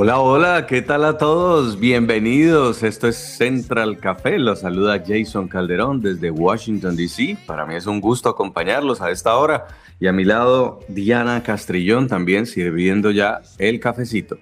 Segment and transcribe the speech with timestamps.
[0.00, 1.80] Hola, hola, ¿qué tal a todos?
[1.80, 2.84] Bienvenidos.
[2.84, 4.38] Esto es Central Café.
[4.38, 7.36] Los saluda Jason Calderón desde Washington, D.C.
[7.48, 9.66] Para mí es un gusto acompañarlos a esta hora.
[9.98, 14.38] Y a mi lado, Diana Castrillón también sirviendo ya el cafecito.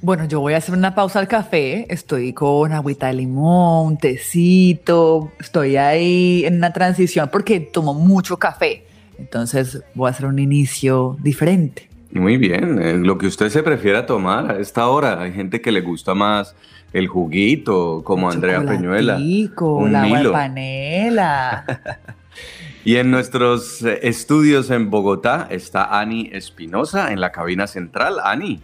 [0.00, 1.92] Bueno, yo voy a hacer una pausa al café.
[1.92, 5.32] Estoy con agüita de limón, tecito.
[5.40, 8.86] Estoy ahí en una transición porque tomo mucho café.
[9.18, 11.93] Entonces voy a hacer un inicio diferente.
[12.14, 15.20] Muy bien, eh, lo que usted se prefiera tomar a esta hora.
[15.20, 16.54] Hay gente que le gusta más
[16.92, 19.16] el juguito, como Andrea Peñuela.
[19.16, 21.64] Un la agua de panela.
[22.84, 28.20] y en nuestros eh, estudios en Bogotá está Ani Espinosa en la cabina central.
[28.22, 28.62] Ani.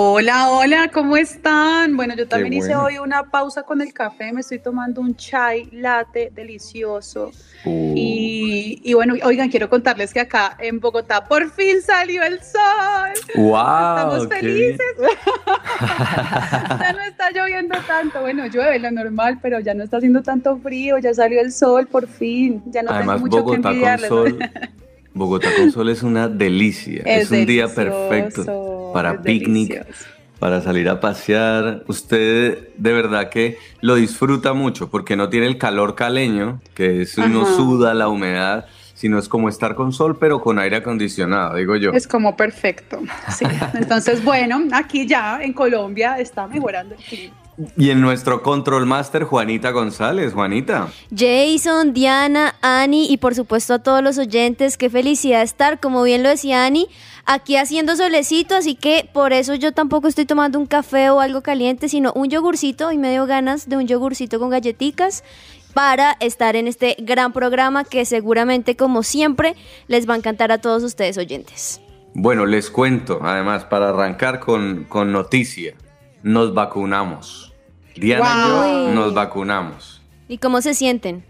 [0.00, 1.96] Hola, hola, ¿cómo están?
[1.96, 5.68] Bueno, yo también hice hoy una pausa con el café, me estoy tomando un chai
[5.72, 7.32] latte delicioso.
[7.64, 7.94] Uh.
[7.96, 13.10] Y, bueno, oigan, quiero contarles que acá en Bogotá por fin salió el sol.
[13.34, 13.56] ¡Wow!
[13.56, 14.86] Estamos felices.
[15.80, 18.20] ya no está lloviendo tanto.
[18.20, 21.88] Bueno, llueve lo normal, pero ya no está haciendo tanto frío, ya salió el sol
[21.88, 22.62] por fin.
[22.66, 24.38] Ya no Además, tengo mucho Bogotá que Con sol.
[25.12, 29.86] Bogotá con sol es una delicia, es, un día perfecto para picnic,
[30.38, 31.84] para salir a pasear.
[31.86, 37.16] Usted de verdad que lo disfruta mucho porque no tiene el calor caleño, que es
[37.18, 41.76] uno suda la humedad, sino es como estar con sol pero con aire acondicionado, digo
[41.76, 41.92] yo.
[41.92, 43.00] Es como perfecto.
[43.28, 43.44] Sí.
[43.74, 47.34] Entonces, bueno, aquí ya en Colombia está mejorando el clima.
[47.76, 50.32] Y en nuestro Control Master, Juanita González.
[50.32, 50.88] Juanita.
[51.14, 54.76] Jason, Diana, Ani y por supuesto a todos los oyentes.
[54.76, 56.88] Qué felicidad estar, como bien lo decía Ani,
[57.24, 58.54] aquí haciendo solecito.
[58.54, 62.28] Así que por eso yo tampoco estoy tomando un café o algo caliente, sino un
[62.28, 65.24] yogurcito y me dio ganas de un yogurcito con galletitas
[65.74, 69.56] para estar en este gran programa que seguramente, como siempre,
[69.88, 71.80] les va a encantar a todos ustedes oyentes.
[72.14, 75.74] Bueno, les cuento, además, para arrancar con, con noticia,
[76.22, 77.47] nos vacunamos.
[77.98, 80.02] Diana y yo nos vacunamos.
[80.28, 81.24] ¿Y cómo se sienten?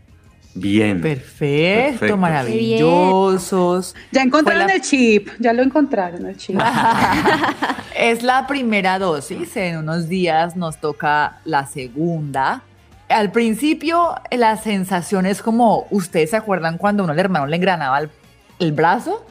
[0.55, 1.01] Bien.
[1.01, 3.95] Perfecto, maravillosos.
[4.11, 6.59] Ya encontraron el chip, ya lo encontraron el chip.
[7.97, 12.63] es la primera dosis, en unos días nos toca la segunda.
[13.09, 18.01] Al principio la sensación es como, ¿ustedes se acuerdan cuando uno al hermano le engranaba
[18.59, 19.25] el, brazo?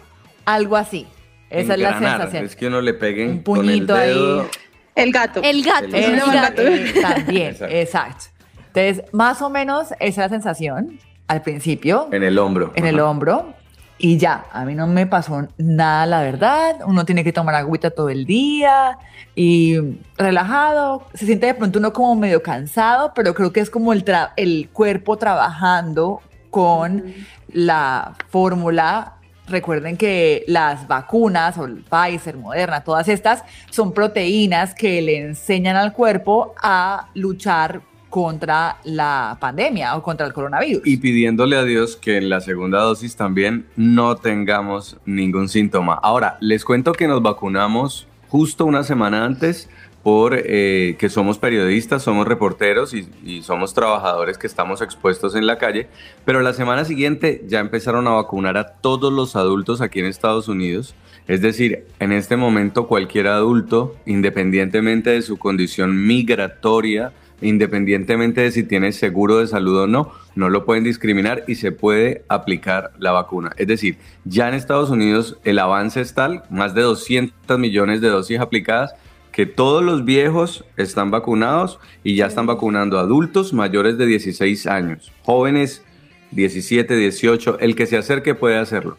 [0.46, 1.08] Algo así.
[1.50, 2.46] Esa es la sensación.
[2.46, 4.42] Es que uno le peguen un puñito con el dedo.
[4.42, 4.48] ahí
[4.98, 5.42] el gato.
[5.44, 5.96] El gato.
[5.96, 6.62] El, gato.
[7.02, 8.26] también, exacto.
[8.74, 12.10] Entonces, más o menos esa es la sensación al principio.
[12.12, 12.72] En el hombro.
[12.76, 13.54] En el hombro.
[14.00, 16.78] Y ya, a mí no me pasó nada, la verdad.
[16.86, 19.00] Uno tiene que tomar agüita todo el día
[19.34, 19.78] y
[20.18, 21.08] relajado.
[21.16, 24.06] Se siente de pronto uno como medio cansado, pero creo que es como el,
[24.36, 26.22] el cuerpo trabajando
[26.52, 27.06] con
[27.52, 29.17] la fórmula
[29.48, 35.76] Recuerden que las vacunas, o el Pfizer, Moderna, todas estas son proteínas que le enseñan
[35.76, 40.82] al cuerpo a luchar contra la pandemia o contra el coronavirus.
[40.86, 45.94] Y pidiéndole a Dios que en la segunda dosis también no tengamos ningún síntoma.
[45.96, 49.70] Ahora, les cuento que nos vacunamos justo una semana antes
[50.08, 55.58] por eh, que somos periodistas, somos reporteros y, somos trabajadores que estamos expuestos en la
[55.58, 55.90] calle,
[56.24, 60.48] pero la semana siguiente ya empezaron a vacunar a todos los adultos aquí en Estados
[60.48, 60.96] Unidos.
[61.28, 68.64] Es decir, en este momento cualquier adulto, independientemente de su condición migratoria, independientemente de si
[68.64, 73.12] tiene seguro de salud o no, no lo pueden discriminar y se puede aplicar la
[73.12, 73.52] vacuna.
[73.58, 78.08] Es decir, ya en Estados Unidos el avance es tal, más de 200 millones de
[78.08, 78.96] dosis aplicadas,
[79.32, 85.12] que todos los viejos están vacunados y ya están vacunando adultos mayores de 16 años,
[85.24, 85.84] jóvenes
[86.32, 88.98] 17, 18, el que se acerque puede hacerlo.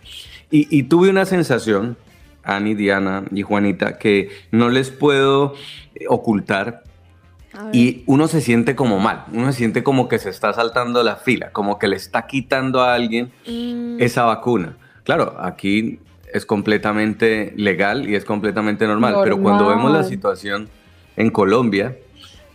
[0.50, 1.98] Y, tuve una sensación,
[2.42, 5.54] Ani, Diana y Juanita, que no les puedo
[6.08, 6.84] ocultar
[7.72, 11.16] y uno se siente como mal, uno se siente como que se está saltando la
[11.16, 14.00] fila, como que le está quitando a alguien mm.
[14.00, 14.76] esa vacuna.
[15.04, 15.98] Claro, aquí
[16.32, 20.69] es completamente legal y es completamente normal, pero cuando vemos la situación
[21.16, 21.96] en Colombia,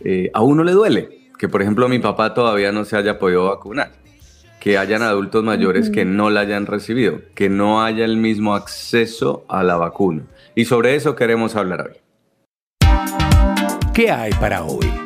[0.02, 3.46] eh, a uno le duele que, por ejemplo, mi papá todavía no se haya podido
[3.48, 3.92] vacunar,
[4.60, 9.44] que hayan adultos mayores que no la hayan recibido, que no haya el mismo acceso
[9.48, 10.22] a la vacuna.
[10.54, 11.96] Y sobre eso queremos hablar hoy.
[13.92, 15.03] ¿Qué hay para hoy?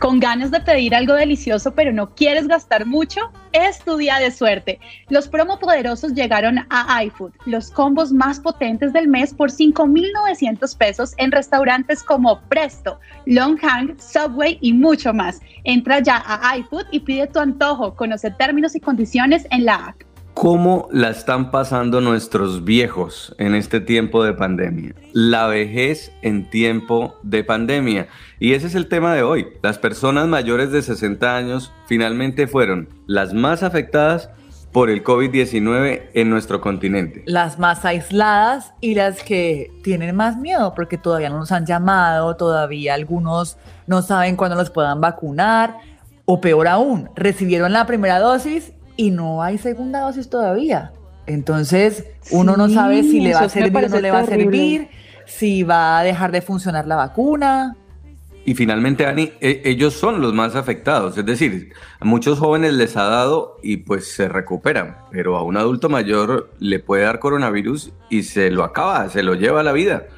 [0.00, 3.20] Con ganas de pedir algo delicioso pero no quieres gastar mucho,
[3.52, 4.80] es tu día de suerte.
[5.10, 11.12] Los promo poderosos llegaron a iFood, los combos más potentes del mes por 5,900 pesos
[11.18, 15.40] en restaurantes como Presto, Longhang, Subway y mucho más.
[15.64, 17.94] Entra ya a iFood y pide tu antojo.
[17.94, 20.09] Conoce términos y condiciones en la app.
[20.40, 24.94] ¿Cómo la están pasando nuestros viejos en este tiempo de pandemia?
[25.12, 28.08] La vejez en tiempo de pandemia.
[28.38, 29.48] Y ese es el tema de hoy.
[29.60, 34.30] Las personas mayores de 60 años finalmente fueron las más afectadas
[34.72, 37.22] por el COVID-19 en nuestro continente.
[37.26, 42.34] Las más aisladas y las que tienen más miedo porque todavía no nos han llamado,
[42.36, 45.76] todavía algunos no saben cuándo los puedan vacunar
[46.24, 50.92] o peor aún, recibieron la primera dosis y no hay segunda dosis todavía.
[51.26, 54.88] Entonces, uno no sabe si le va a servir o no le va a servir,
[55.24, 57.76] si va a dejar de funcionar la vacuna.
[58.44, 61.16] Y finalmente, Ani, e, ellos son los más afectados.
[61.16, 65.56] Es decir, a muchos jóvenes les ha dado y pues se recuperan, pero a un
[65.56, 69.72] adulto mayor le puede dar coronavirus y se lo acaba, se lo lleva a la
[69.72, 70.08] vida.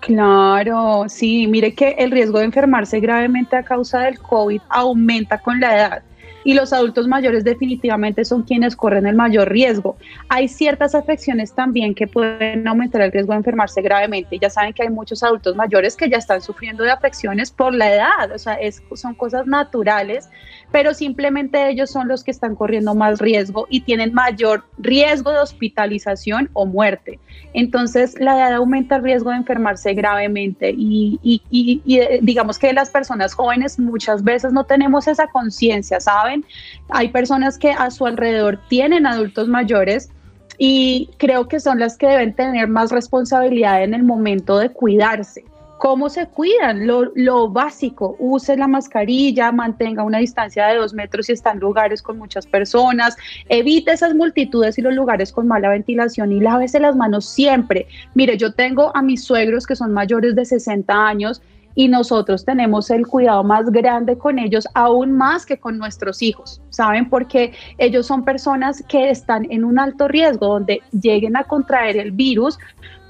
[0.00, 5.60] Claro, sí, mire que el riesgo de enfermarse gravemente a causa del COVID aumenta con
[5.60, 6.02] la edad
[6.44, 9.96] y los adultos mayores definitivamente son quienes corren el mayor riesgo.
[10.28, 14.38] Hay ciertas afecciones también que pueden aumentar el riesgo de enfermarse gravemente.
[14.38, 17.94] Ya saben que hay muchos adultos mayores que ya están sufriendo de afecciones por la
[17.94, 20.28] edad, o sea, es, son cosas naturales,
[20.72, 25.38] pero simplemente ellos son los que están corriendo más riesgo y tienen mayor riesgo de
[25.38, 27.18] hospitalización o muerte.
[27.52, 32.72] Entonces, la edad aumenta el riesgo de enfermarse gravemente y, y, y, eh, digamos que
[32.72, 36.44] las personas jóvenes muchas veces no tenemos esa conciencia, ¿saben?
[36.90, 40.10] Hay personas que a su alrededor tienen adultos mayores
[40.58, 45.44] y creo que son las que deben tener más responsabilidad en el momento de cuidarse.
[45.80, 46.86] ¿Cómo se cuidan?
[46.86, 52.02] Lo, básico, use la mascarilla, mantenga una distancia de dos metros si está en lugares
[52.02, 53.16] con muchas personas,
[53.48, 57.86] evite esas multitudes y los lugares con mala ventilación y lávese las manos siempre.
[58.12, 61.40] Mire, yo tengo a mis suegros que son mayores de 60 años
[61.74, 66.60] y nosotros tenemos el cuidado más grande con ellos, aún más que con nuestros hijos,
[66.68, 67.08] ¿saben?
[67.08, 72.10] Porque ellos son personas que están en un alto riesgo, donde lleguen a contraer el
[72.10, 72.58] virus,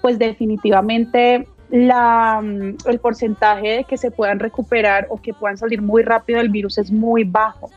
[0.03, 5.83] pues definitivamente la, mm, el porcentaje de que se puedan recuperar o que puedan salir
[5.83, 7.71] muy rápido del virus es muy bajo.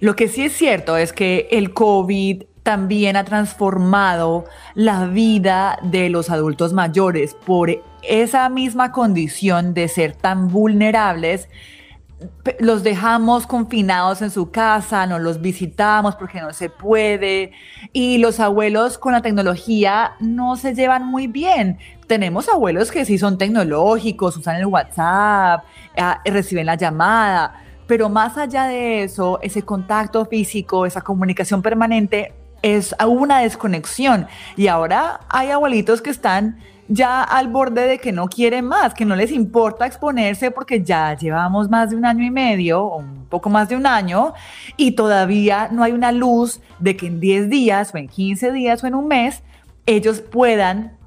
[0.00, 4.44] Lo que sí es cierto es que el COVID también ha transformado
[4.74, 7.70] la vida de los adultos mayores por
[8.02, 11.48] esa misma condición de ser tan vulnerables.
[12.58, 17.52] Los dejamos confinados en su casa, no los visitamos porque no se puede
[17.92, 21.78] y los abuelos con la tecnología no se llevan muy bien.
[22.06, 25.64] Tenemos abuelos que sí son tecnológicos, usan el WhatsApp,
[25.96, 32.32] ah, reciben la llamada, pero más allá de eso, ese contacto físico, esa comunicación permanente
[32.62, 34.26] es una desconexión.
[34.56, 36.58] Y ahora hay abuelitos que están
[36.92, 41.16] ya al borde de que no quieren más, que no les importa exponerse porque ya
[41.16, 44.34] llevamos más de un año y medio o un poco más de un año
[44.76, 48.84] y todavía no hay una luz de que en 10 días o en 15 días
[48.84, 49.42] o en un mes
[49.86, 50.98] ellos puedan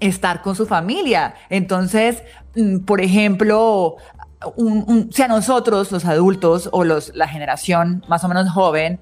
[0.00, 1.34] estar con su familia.
[1.50, 2.22] Entonces,
[2.56, 3.96] mm, por ejemplo,
[4.40, 8.98] a nosotros, los adultos o los, la generación más o menos joven,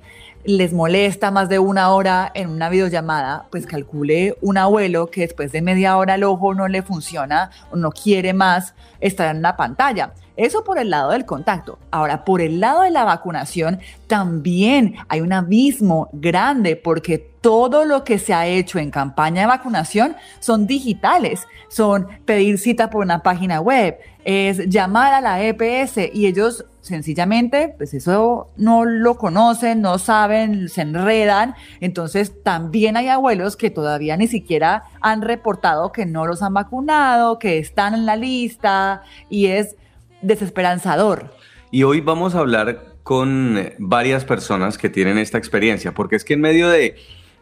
[0.47, 5.51] les molesta más de una hora en una videollamada, pues calcule un abuelo que después
[5.51, 9.57] de media hora el ojo no le funciona o no quiere más estar en una
[9.57, 10.13] pantalla.
[10.37, 11.79] Eso por el lado del contacto.
[11.91, 18.05] Ahora, por el lado de la vacunación, también hay un abismo grande porque todo lo
[18.05, 23.23] que se ha hecho en campaña de vacunación son digitales, son pedir cita por una
[23.23, 29.81] página web, es llamar a la EPS y ellos sencillamente, pues eso no lo conocen,
[29.81, 31.55] no saben, se enredan.
[31.81, 37.39] Entonces también hay abuelos que todavía ni siquiera han reportado que no los han vacunado,
[37.39, 39.77] que están en la lista y es
[40.23, 41.35] desesperanzador.
[41.71, 46.35] Y hoy vamos a hablar con varias personas que tienen esta experiencia, porque es que
[46.35, 46.97] en medio de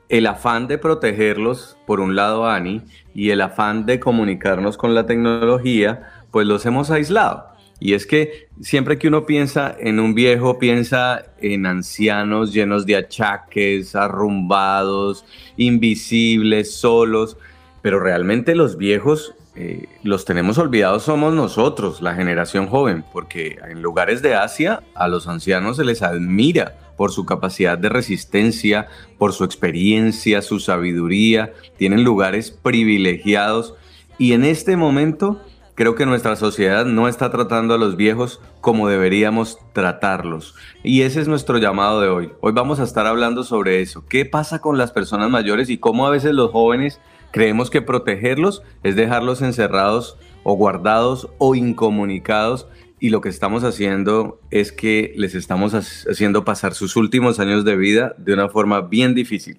[0.09, 2.83] el afán de protegerlos, por un lado, Ani,
[3.15, 7.47] y el afán de comunicarnos con la tecnología, pues los hemos aislado.
[7.81, 12.97] Y es que siempre que uno piensa en un viejo, piensa en ancianos llenos de
[12.97, 15.25] achaques, arrumbados,
[15.57, 17.37] invisibles, solos,
[17.83, 23.83] pero realmente los viejos eh, los tenemos olvidados somos nosotros, la generación joven, porque en
[23.83, 29.33] lugares de Asia a los ancianos se les admira por su capacidad de resistencia, por
[29.33, 33.75] su experiencia, su sabiduría, tienen lugares privilegiados
[34.19, 35.41] y en este momento
[35.75, 40.55] creo que nuestra sociedad no está tratando a los viejos como deberíamos tratarlos.
[40.83, 42.33] Y ese es nuestro llamado de hoy.
[42.41, 44.05] Hoy vamos a estar hablando sobre eso.
[44.09, 47.01] ¿Qué pasa con las personas mayores y cómo a veces los jóvenes
[47.35, 52.69] creemos que protegerlos es dejarlos encerrados o guardados o incomunicados?
[53.01, 57.77] Y lo que estamos haciendo es que les estamos haciendo pasar sus últimos años de
[57.77, 59.59] vida de una forma bien difícil.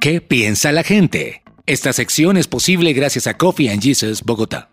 [0.00, 1.42] ¿Qué piensa la gente?
[1.66, 4.70] Esta sección es posible gracias a Coffee and Jesus Bogotá.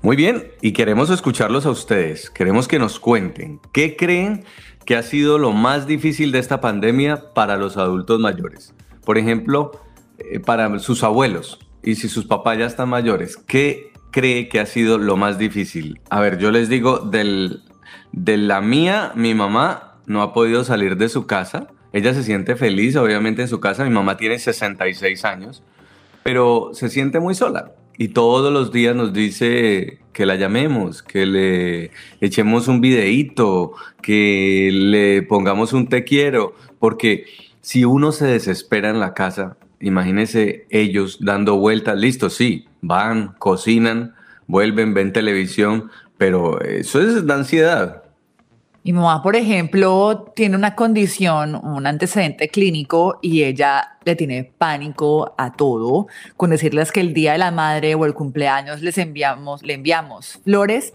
[0.00, 2.30] Muy bien, y queremos escucharlos a ustedes.
[2.30, 4.44] Queremos que nos cuenten qué creen
[4.88, 8.72] ¿Qué ha sido lo más difícil de esta pandemia para los adultos mayores?
[9.04, 9.72] Por ejemplo,
[10.16, 14.64] eh, para sus abuelos y si sus papás ya están mayores, ¿qué cree que ha
[14.64, 16.00] sido lo más difícil?
[16.08, 17.64] A ver, yo les digo, del,
[18.12, 21.66] de la mía, mi mamá no ha podido salir de su casa.
[21.92, 23.84] Ella se siente feliz, obviamente, en su casa.
[23.84, 25.62] Mi mamá tiene 66 años,
[26.22, 31.26] pero se siente muy sola y todos los días nos dice que la llamemos, que
[31.26, 31.90] le
[32.20, 37.26] echemos un videíto, que le pongamos un te quiero, porque
[37.60, 44.14] si uno se desespera en la casa, imagínese ellos dando vueltas, listo, sí, van, cocinan,
[44.46, 48.04] vuelven, ven televisión, pero eso es la ansiedad.
[48.88, 55.34] Mi mamá, por ejemplo, tiene una condición, un antecedente clínico y ella le tiene pánico
[55.36, 56.06] a todo
[56.38, 60.40] con decirles que el día de la madre o el cumpleaños les enviamos, le enviamos
[60.42, 60.94] flores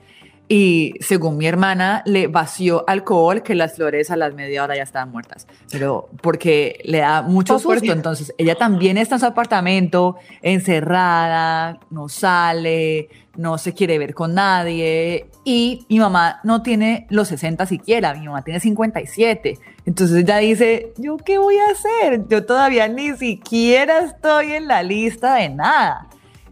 [0.49, 4.83] y según mi hermana le vació alcohol que las flores a las media hora ya
[4.83, 10.17] estaban muertas, pero porque le da mucho susto, entonces ella también está en su apartamento
[10.41, 17.29] encerrada, no sale, no se quiere ver con nadie y mi mamá no tiene los
[17.29, 19.57] 60 siquiera, mi mamá tiene 57.
[19.85, 22.27] Entonces ella dice, ¿yo qué voy a hacer?
[22.27, 26.07] Yo todavía ni siquiera estoy en la lista de nada.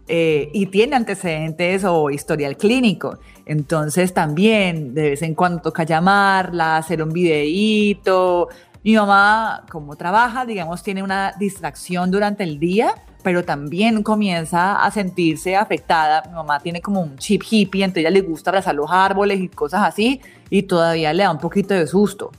[0.08, 3.18] Eh, y tiene antecedentes o historial clínico.
[3.46, 8.48] Entonces también de vez en cuando toca llamarla, hacer un videíto.
[8.84, 14.90] Mi mamá, como trabaja, digamos, tiene una distracción durante el día, pero también comienza a
[14.90, 16.22] sentirse afectada.
[16.26, 19.48] Mi mamá tiene como un chip hippie, entonces ella le gusta abrazar los árboles y
[19.48, 20.20] cosas así,
[20.50, 22.32] y todavía le da un poquito de susto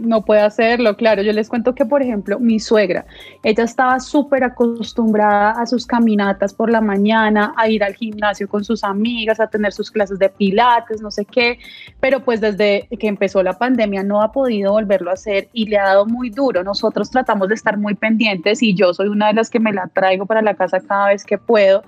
[0.00, 1.22] no puede hacerlo, claro.
[1.22, 3.06] Yo les cuento que, por ejemplo, mi suegra,
[3.42, 8.64] ella estaba súper acostumbrada a sus caminatas por la mañana, a ir al gimnasio con
[8.64, 11.58] sus amigas, a tener sus clases de pilates, no sé qué,
[12.00, 15.78] pero pues desde que empezó la pandemia no ha podido volverlo a hacer y le
[15.78, 16.64] ha dado muy duro.
[16.64, 19.88] Nosotros tratamos de estar muy pendientes y yo soy una de las que me la
[19.88, 21.82] traigo para la casa cada vez que puedo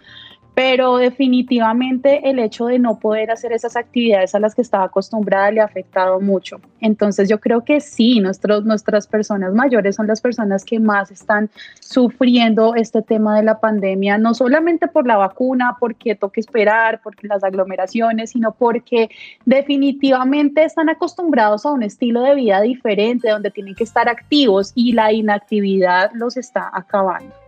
[0.54, 5.50] pero definitivamente el hecho de no poder hacer esas actividades a las que estaba acostumbrada
[5.50, 6.60] le ha afectado mucho.
[6.80, 11.48] Entonces yo creo que sí, nuestros, nuestras personas mayores son las personas que más están
[11.80, 17.26] sufriendo este tema de la pandemia, no solamente por la vacuna, porque toque esperar, porque
[17.28, 19.08] las aglomeraciones, sino porque
[19.46, 24.92] definitivamente están acostumbrados a un estilo de vida diferente, donde tienen que estar activos y
[24.92, 27.41] la inactividad los está acabando.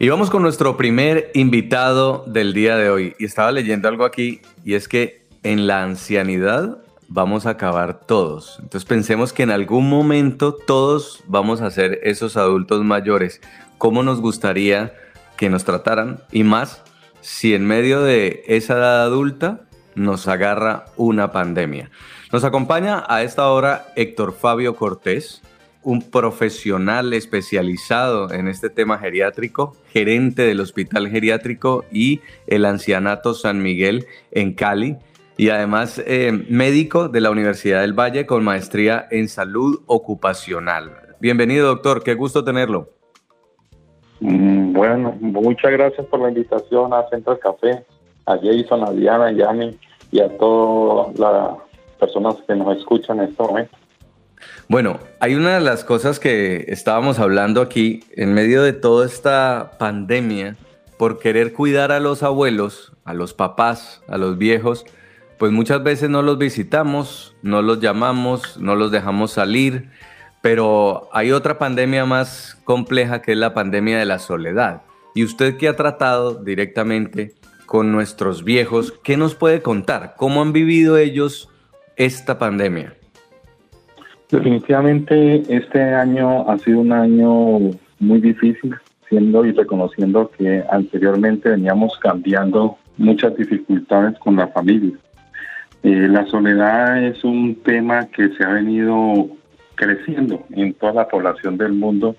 [0.00, 3.16] Y vamos con nuestro primer invitado del día de hoy.
[3.18, 6.78] Y estaba leyendo algo aquí y es que en la ancianidad
[7.08, 8.58] vamos a acabar todos.
[8.62, 13.40] Entonces pensemos que en algún momento todos vamos a ser esos adultos mayores.
[13.76, 14.94] ¿Cómo nos gustaría
[15.36, 16.22] que nos trataran?
[16.30, 16.84] Y más
[17.20, 19.62] si en medio de esa edad adulta
[19.96, 21.90] nos agarra una pandemia.
[22.30, 25.42] Nos acompaña a esta hora Héctor Fabio Cortés,
[25.88, 33.62] un profesional especializado en este tema geriátrico, gerente del Hospital Geriátrico y el Ancianato San
[33.62, 34.98] Miguel en Cali
[35.38, 40.90] y además eh, médico de la Universidad del Valle con maestría en salud ocupacional.
[41.20, 42.90] Bienvenido, doctor, qué gusto tenerlo.
[44.20, 47.82] Mm, bueno, muchas gracias por la invitación a Central Café,
[48.26, 49.78] a Jason, a Diana, a Yami
[50.12, 51.56] y a todas las
[51.98, 53.70] personas que nos escuchan en este.
[54.70, 59.72] Bueno, hay una de las cosas que estábamos hablando aquí en medio de toda esta
[59.78, 60.56] pandemia,
[60.98, 64.84] por querer cuidar a los abuelos, a los papás, a los viejos,
[65.38, 69.88] pues muchas veces no los visitamos, no los llamamos, no los dejamos salir,
[70.42, 74.82] pero hay otra pandemia más compleja que es la pandemia de la soledad.
[75.14, 77.34] Y usted que ha tratado directamente
[77.64, 80.14] con nuestros viejos, ¿qué nos puede contar?
[80.18, 81.48] ¿Cómo han vivido ellos
[81.96, 82.97] esta pandemia?
[84.30, 88.74] Definitivamente este año ha sido un año muy difícil,
[89.08, 94.92] siendo y reconociendo que anteriormente veníamos cambiando muchas dificultades con la familia.
[95.82, 99.28] Eh, la soledad es un tema que se ha venido
[99.76, 102.14] creciendo en toda la población del mundo,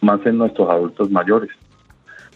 [0.00, 1.50] más en nuestros adultos mayores,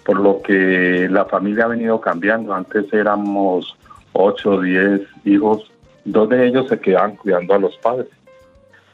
[0.04, 2.52] por lo que la familia ha venido cambiando.
[2.52, 3.74] Antes éramos
[4.12, 5.70] 8 o 10 hijos,
[6.04, 8.08] dos de ellos se quedaban cuidando a los padres.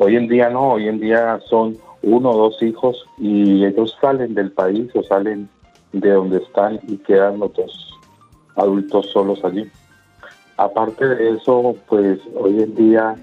[0.02, 4.32] Hoy en día no, hoy en día son uno o dos hijos y ellos salen
[4.32, 5.46] del país o salen
[5.92, 8.00] de donde están y quedan los dos
[8.56, 9.70] adultos solos allí.
[10.56, 13.14] Aparte de eso, pues hoy en día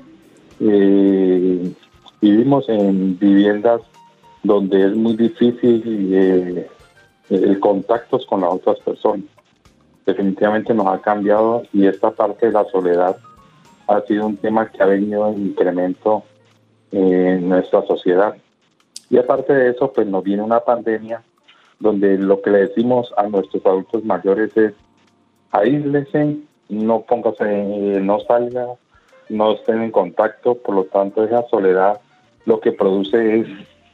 [0.59, 1.73] eh,
[2.21, 3.81] vivimos en viviendas
[4.43, 5.81] donde es muy difícil
[6.13, 6.67] eh,
[7.31, 9.25] el contacto con las otras personas.
[10.05, 13.17] Definitivamente nos ha cambiado y esta parte de la soledad
[13.87, 16.23] ha sido un tema que ha venido en incremento
[16.91, 18.35] en nuestra sociedad.
[19.09, 21.21] Y aparte de eso, pues nos viene una pandemia
[21.79, 24.73] donde lo que le decimos a nuestros adultos mayores es
[25.51, 26.37] aíslese,
[26.69, 28.67] no póngase, no salga,
[29.29, 31.99] no estén en contacto, por lo tanto esa soledad
[32.45, 33.47] lo que produce es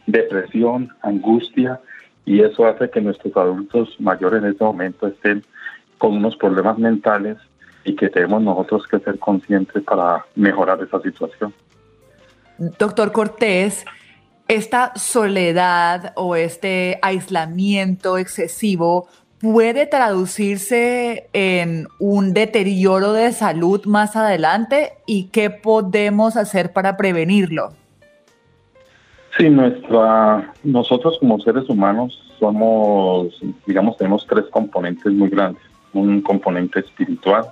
[0.05, 1.79] depresión, angustia
[2.25, 5.43] y eso hace que nuestros adultos mayores en este momento estén
[5.97, 7.38] con unos problemas mentales
[7.84, 11.53] y que tenemos nosotros que ser conscientes para mejorar esa situación.
[12.58, 13.86] Doctor Cortés,
[14.48, 19.08] esta soledad o este aislamiento excesivo
[19.39, 27.74] puede traducirse en un deterioro de salud más adelante y qué podemos hacer para prevenirlo.
[29.38, 33.34] Sí, nuestra, nosotros como seres humanos somos,
[33.66, 35.63] digamos, tenemos tres componentes muy grandes.
[35.94, 37.52] Un componente espiritual,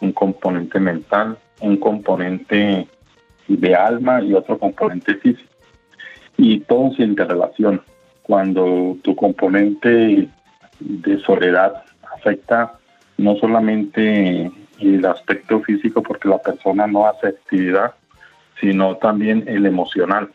[0.00, 2.88] un componente mental, un componente
[3.56, 5.48] de alma y otro componente físico.
[6.36, 7.82] Y todo se interrelaciona.
[8.22, 10.28] Cuando tu componente
[10.78, 11.82] de soledad
[12.16, 12.78] afecta
[13.18, 17.94] no solamente el aspecto físico porque la persona no hace actividad,
[18.60, 20.30] sino también el emocional.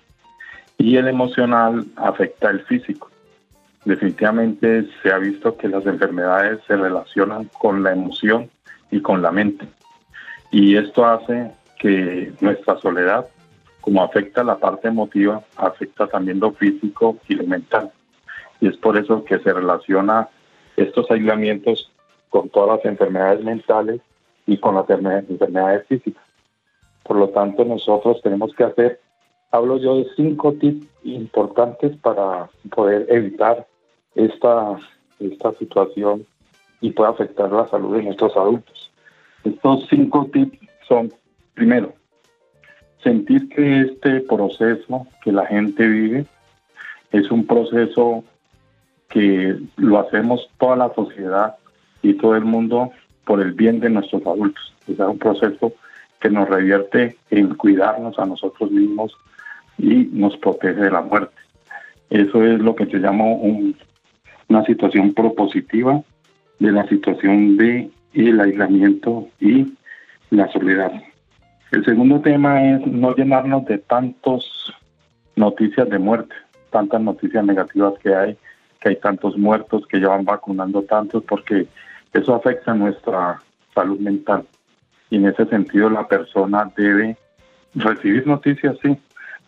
[0.78, 3.10] Y el emocional afecta el físico.
[3.86, 8.50] Definitivamente se ha visto que las enfermedades se relacionan con la emoción
[8.92, 9.68] y con la mente.
[10.52, 11.52] Y esto hace
[11.86, 13.28] que nuestra soledad,
[13.80, 17.92] como afecta la parte emotiva, afecta también lo físico y lo mental.
[18.60, 20.28] Y es por eso que se relaciona
[20.76, 21.92] estos aislamientos
[22.30, 24.02] con todas las enfermedades mentales
[24.48, 26.24] y con las enfermedades físicas.
[27.04, 29.00] Por lo tanto, nosotros tenemos que hacer,
[29.52, 33.68] hablo yo de cinco tips importantes para poder evitar
[34.16, 34.76] esta,
[35.20, 36.26] esta situación
[36.82, 38.92] y puede afectar la salud de nuestros adultos.
[39.44, 41.14] Estos cinco tips son,
[41.56, 41.94] primero,
[43.04, 46.26] sentir que este proceso que la gente vive
[47.12, 48.24] es un proceso
[49.10, 51.56] que lo hacemos toda la sociedad
[52.02, 52.92] y todo el mundo
[53.26, 54.74] por el bien de nuestros adultos.
[54.88, 55.74] Es un proceso
[56.20, 59.16] que nos revierte en cuidarnos a nosotros mismos
[59.78, 61.36] y nos protege de la muerte.
[62.10, 63.42] Eso es lo que yo llamo
[64.50, 66.02] una situación propositiva
[66.60, 69.74] de la situación de el aislamiento y
[70.30, 70.92] la soledad.
[71.72, 74.46] El segundo tema es no llenarnos de tantas
[75.36, 76.36] noticias de muerte,
[76.70, 78.38] tantas noticias negativas que hay
[78.80, 81.68] que hay tantos muertos, que ya van vacunando tantos, porque
[82.14, 83.42] eso afecta nuestra
[83.74, 84.46] salud mental.
[85.10, 87.18] Y en ese sentido la persona debe
[87.74, 88.96] recibir noticias, sí,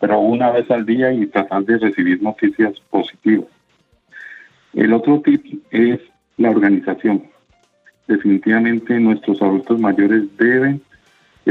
[0.00, 3.46] pero una vez al día y tratar de recibir noticias positivas.
[4.74, 6.00] El otro tip es
[6.36, 7.24] la organización.
[8.06, 10.82] Definitivamente nuestros adultos mayores deben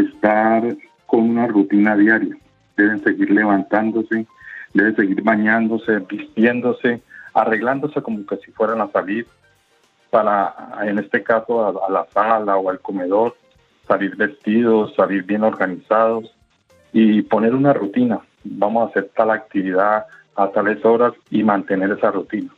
[0.02, 0.64] estar
[1.06, 2.38] con una rutina diaria,
[2.76, 4.26] deben seguir levantándose,
[4.74, 7.02] debe seguir bañándose, vistiéndose,
[7.34, 9.28] arreglándose como que si fueran a salir
[10.10, 13.36] para, en este caso, a, la sala o al comedor,
[13.88, 16.34] salir vestidos, salir bien organizados
[16.94, 18.20] y poner una rutina.
[18.44, 20.06] Vamos a hacer tal actividad
[20.36, 22.54] a tales horas y mantener esa rutina.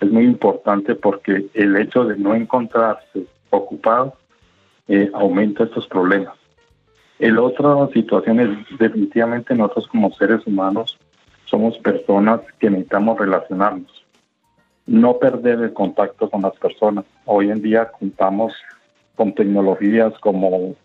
[0.00, 4.14] Es muy importante porque el hecho de no encontrarse ocupado
[4.88, 6.34] eh, aumenta estos problemas.
[7.24, 10.98] El otra situación es definitivamente nosotros como seres humanos
[11.46, 14.04] somos personas que necesitamos relacionarnos,
[14.84, 17.06] no perder el contacto con las personas.
[17.24, 18.52] Hoy en día contamos
[19.14, 20.76] con tecnologías como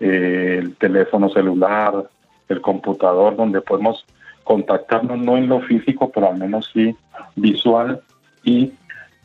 [0.00, 2.08] eh, el teléfono celular,
[2.48, 4.02] el computador, donde podemos
[4.44, 6.96] contactarnos no en lo físico, pero al menos sí
[7.34, 8.00] visual
[8.44, 8.72] y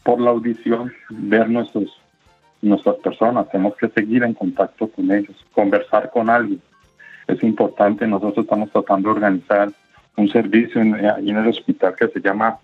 [0.03, 2.00] por la audición ver nuestros
[2.61, 6.61] nuestras personas, tenemos que seguir en contacto con ellos, conversar con alguien.
[7.27, 9.71] Es importante, nosotros estamos tratando de organizar
[10.17, 12.59] un servicio en, el hospital que se llama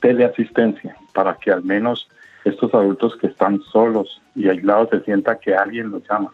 [0.00, 2.08] teleasistencia, para que al menos
[2.44, 6.32] estos adultos que están solos y aislados se sienta que alguien los llama,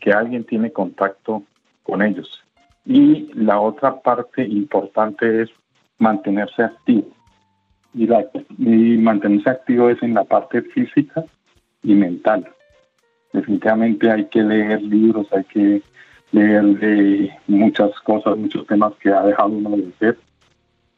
[0.00, 1.42] que alguien tiene contacto
[1.82, 2.42] con ellos.
[2.84, 5.50] Y la otra parte importante es
[5.98, 7.08] mantenerse activo.
[7.94, 8.06] Y
[8.98, 11.24] mantenerse activo es en la parte física
[11.82, 12.48] y mental.
[13.32, 15.82] Definitivamente hay que leer libros, hay que
[16.32, 20.18] leer de muchas cosas, muchos temas que ha dejado uno de hacer.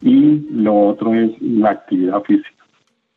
[0.00, 2.64] Y lo otro es la actividad física.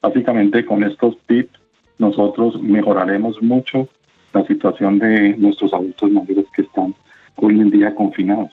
[0.02, 1.60] Básicamente con estos tips
[1.98, 3.88] nosotros mejoraremos mucho
[4.34, 6.94] la situación de nuestros adultos mayores que están
[7.36, 8.52] hoy en día confinados.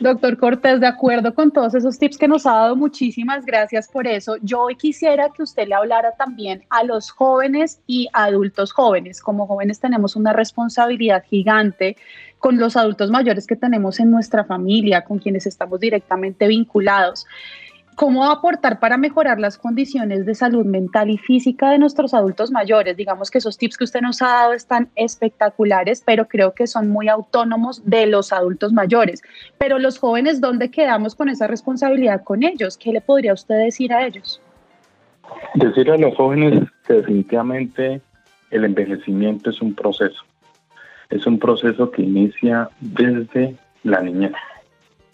[0.00, 4.06] Doctor Cortés, de acuerdo con todos esos tips que nos ha dado, muchísimas gracias por
[4.06, 4.36] eso.
[4.40, 9.20] Yo hoy quisiera que usted le hablara también a los jóvenes y adultos jóvenes.
[9.20, 11.98] Como jóvenes tenemos una responsabilidad gigante
[12.38, 17.26] con los adultos mayores que tenemos en nuestra familia, con quienes estamos directamente vinculados.
[18.00, 22.96] ¿Cómo aportar para mejorar las condiciones de salud mental y física de nuestros adultos mayores?
[22.96, 26.88] Digamos que esos tips que usted nos ha dado están espectaculares, pero creo que son
[26.88, 29.20] muy autónomos de los adultos mayores.
[29.58, 32.78] Pero los jóvenes, ¿dónde quedamos con esa responsabilidad con ellos?
[32.78, 34.40] ¿Qué le podría usted decir a ellos?
[35.56, 38.00] Decir a los jóvenes que definitivamente
[38.50, 40.22] el envejecimiento es un proceso.
[41.10, 44.32] Es un proceso que inicia desde la niñez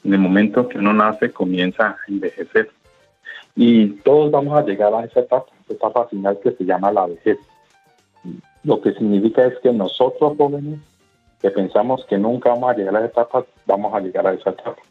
[0.06, 2.70] en el momento que uno nace comienza a envejecer.
[3.56, 7.06] Y todos vamos a llegar a esa etapa, esa etapa final que se llama la
[7.06, 7.38] vejez.
[8.62, 10.78] Lo que significa es que nosotros jóvenes
[11.40, 14.50] que pensamos que nunca vamos a llegar a esa etapa, vamos a llegar a esa
[14.50, 14.82] etapa.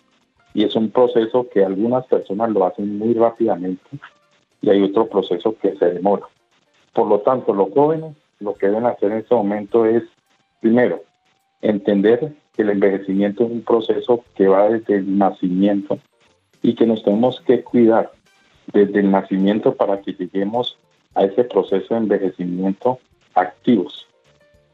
[0.54, 3.84] Y es un proceso que algunas personas lo hacen muy rápidamente
[4.62, 6.24] y hay otro proceso que se demora.
[6.94, 10.04] Por lo tanto, los jóvenes lo que deben hacer en este momento es,
[10.62, 11.02] primero,
[11.62, 16.00] entender que el envejecimiento es un proceso que va desde el nacimiento
[16.62, 18.12] y que nos tenemos que cuidar
[18.74, 20.78] desde el nacimiento para que lleguemos
[21.14, 23.00] a ese proceso de envejecimiento
[23.34, 24.08] activos.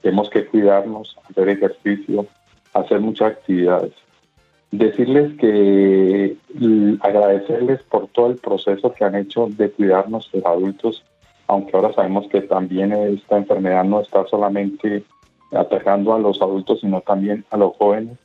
[0.02, 2.26] Tenemos que cuidarnos, hacer ejercicio,
[2.74, 3.94] hacer muchas actividades.
[4.72, 6.38] Decirles que
[7.02, 11.04] agradecerles por todo el proceso que han hecho de cuidarnos los adultos,
[11.48, 15.04] aunque ahora sabemos que también esta enfermedad no está solamente
[15.52, 18.18] atacando a los adultos, sino también a los jóvenes,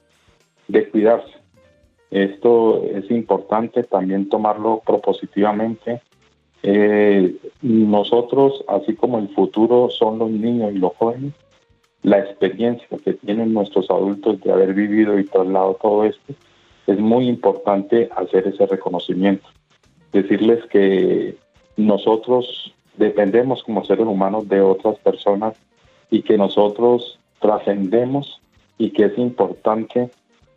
[0.68, 1.34] de cuidarse.
[2.10, 6.00] Esto es importante también tomarlo propositivamente.
[6.62, 11.32] Eh, nosotros, así como el futuro son los niños y los jóvenes,
[12.02, 16.34] la experiencia que tienen nuestros adultos de haber vivido y trasladado todo esto,
[16.86, 19.48] es muy importante hacer ese reconocimiento.
[20.12, 21.36] Decirles que
[21.76, 25.54] nosotros dependemos como seres humanos de otras personas
[26.10, 28.40] y que nosotros trascendemos
[28.78, 30.10] y que es importante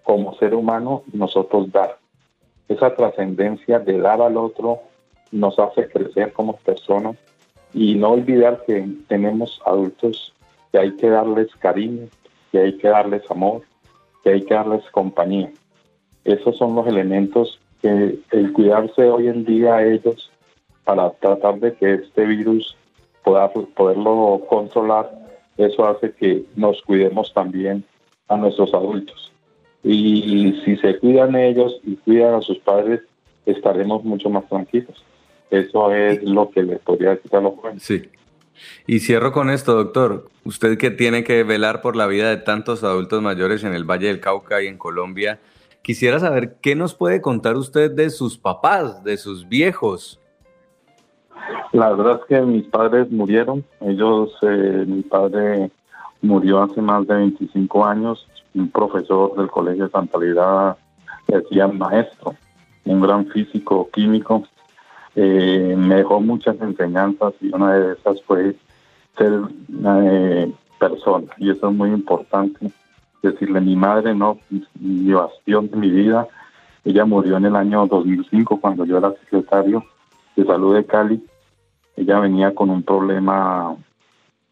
[0.09, 1.99] como ser humano nosotros dar.
[2.67, 4.79] Esa trascendencia de dar al otro
[5.31, 7.15] nos hace crecer como personas
[7.75, 10.33] y no olvidar que tenemos adultos
[10.71, 12.07] que hay que darles cariño,
[12.51, 13.61] que hay que darles amor,
[14.23, 15.51] que hay que darles compañía.
[16.23, 20.31] Esos son los elementos que el cuidarse hoy en día a ellos
[20.85, 22.75] para tratar de que este virus
[23.23, 25.07] pueda poderlo controlar
[25.57, 27.83] eso hace que nos cuidemos también
[28.27, 29.31] a nuestros adultos.
[29.83, 33.01] Y si se cuidan ellos y cuidan a sus padres,
[33.45, 35.03] estaremos mucho más tranquilos.
[35.49, 37.83] Eso es lo que les podría decir a los jóvenes.
[37.83, 38.03] Sí.
[38.85, 40.29] Y cierro con esto, doctor.
[40.43, 44.07] Usted que tiene que velar por la vida de tantos adultos mayores en el Valle
[44.07, 45.39] del Cauca y en Colombia,
[45.81, 50.19] quisiera saber qué nos puede contar usted de sus papás, de sus viejos,
[51.71, 53.63] la verdad es que mis padres murieron.
[53.81, 55.71] Ellos, eh, mi padre
[56.21, 58.27] murió hace más de 25 años.
[58.55, 60.77] Un profesor del Colegio de Santa Lida
[61.27, 62.35] decía maestro.
[62.85, 64.43] un gran físico químico.
[65.15, 68.55] Eh, me dejó muchas enseñanzas y una de esas fue
[69.17, 69.33] ser
[69.85, 72.71] eh, persona y eso es muy importante.
[73.21, 74.39] Decirle, mi madre no,
[74.79, 76.27] mi bastión de mi vida,
[76.85, 79.83] ella murió en el año 2005 cuando yo era secretario
[80.35, 81.23] de salud de Cali.
[81.97, 83.75] Ella venía con un problema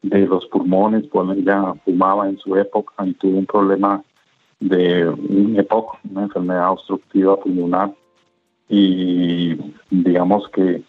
[0.02, 4.04] de los pulmones, pues ella fumaba en su época y tuvo un problema
[4.60, 7.92] de un EPOC, una enfermedad obstructiva pulmonar.
[8.70, 9.56] Y
[9.90, 10.82] digamos que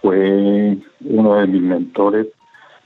[0.00, 2.26] fue uno de mis mentores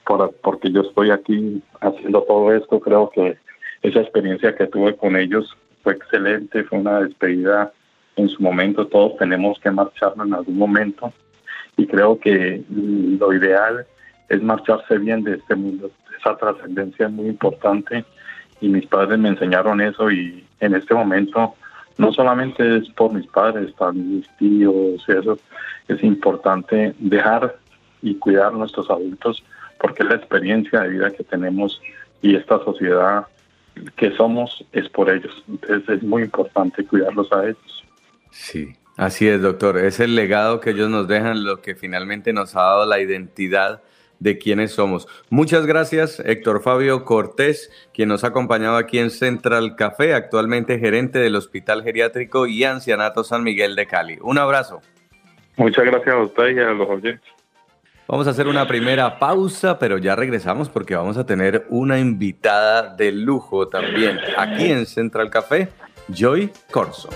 [0.05, 3.37] por, porque yo estoy aquí haciendo todo esto, creo que
[3.83, 7.73] esa experiencia que tuve con ellos fue excelente, fue una despedida
[8.17, 11.12] en su momento, todos tenemos que marcharnos en algún momento.
[11.77, 13.87] Y creo que lo ideal
[14.29, 15.91] es marcharse bien de este mundo.
[16.19, 18.05] Esa trascendencia es muy importante
[18.61, 21.55] y mis padres me enseñaron eso y en este momento
[21.99, 25.39] no solamente es por mis padres, están mis tíos y eso,
[25.89, 27.57] es importante dejar
[28.03, 29.43] y cuidar a nuestros adultos
[29.81, 31.81] porque la experiencia de vida que tenemos
[32.23, 33.27] y esta sociedad
[33.97, 35.45] que somos es por ellos.
[35.49, 37.85] Entonces es muy importante cuidarlos a ellos.
[38.31, 39.79] Sí, así es, doctor.
[39.79, 43.83] Es el legado que ellos nos dejan, lo que finalmente nos ha dado la identidad
[44.19, 45.09] de quiénes somos.
[45.31, 51.19] Muchas gracias, Héctor Fabio Cortés, quien nos ha acompañado aquí en Central Café, actualmente gerente
[51.19, 54.19] del Hospital Geriátrico y Ancianato San Miguel de Cali.
[54.23, 54.81] Un abrazo.
[55.57, 57.37] Muchas gracias a usted y a los oyentes.
[58.09, 62.95] Vamos a hacer una primera pausa, pero ya regresamos porque vamos a tener una invitada
[62.95, 65.69] de lujo también aquí en Central Café,
[66.09, 67.09] Joy Corso.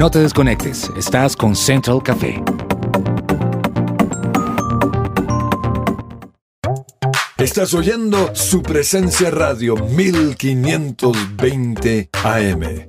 [0.00, 2.42] No te desconectes, estás con Central Café.
[7.36, 12.86] Estás oyendo su presencia radio 1520 AM.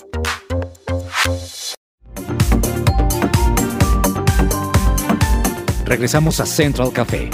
[5.84, 7.30] Regresamos a Central Café.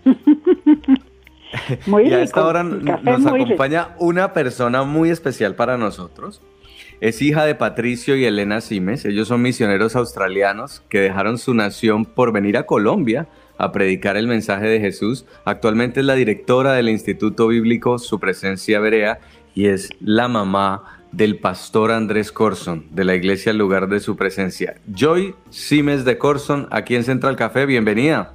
[1.86, 6.42] Muy y a rico, esta hora nos acompaña una persona muy especial para nosotros.
[7.00, 9.06] Es hija de Patricio y Elena Simes.
[9.06, 13.28] Ellos son misioneros australianos que dejaron su nación por venir a Colombia
[13.64, 15.26] a predicar el mensaje de Jesús.
[15.46, 19.20] Actualmente es la directora del Instituto Bíblico Su Presencia Berea
[19.56, 24.16] y es la mamá del pastor Andrés Corson de la iglesia El Lugar de Su
[24.16, 24.76] Presencia.
[24.88, 28.34] Joy Simes de Corson, aquí en Central Café, bienvenida.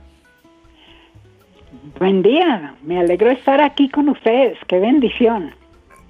[1.99, 5.53] Buen día, me alegro de estar aquí con ustedes, qué bendición.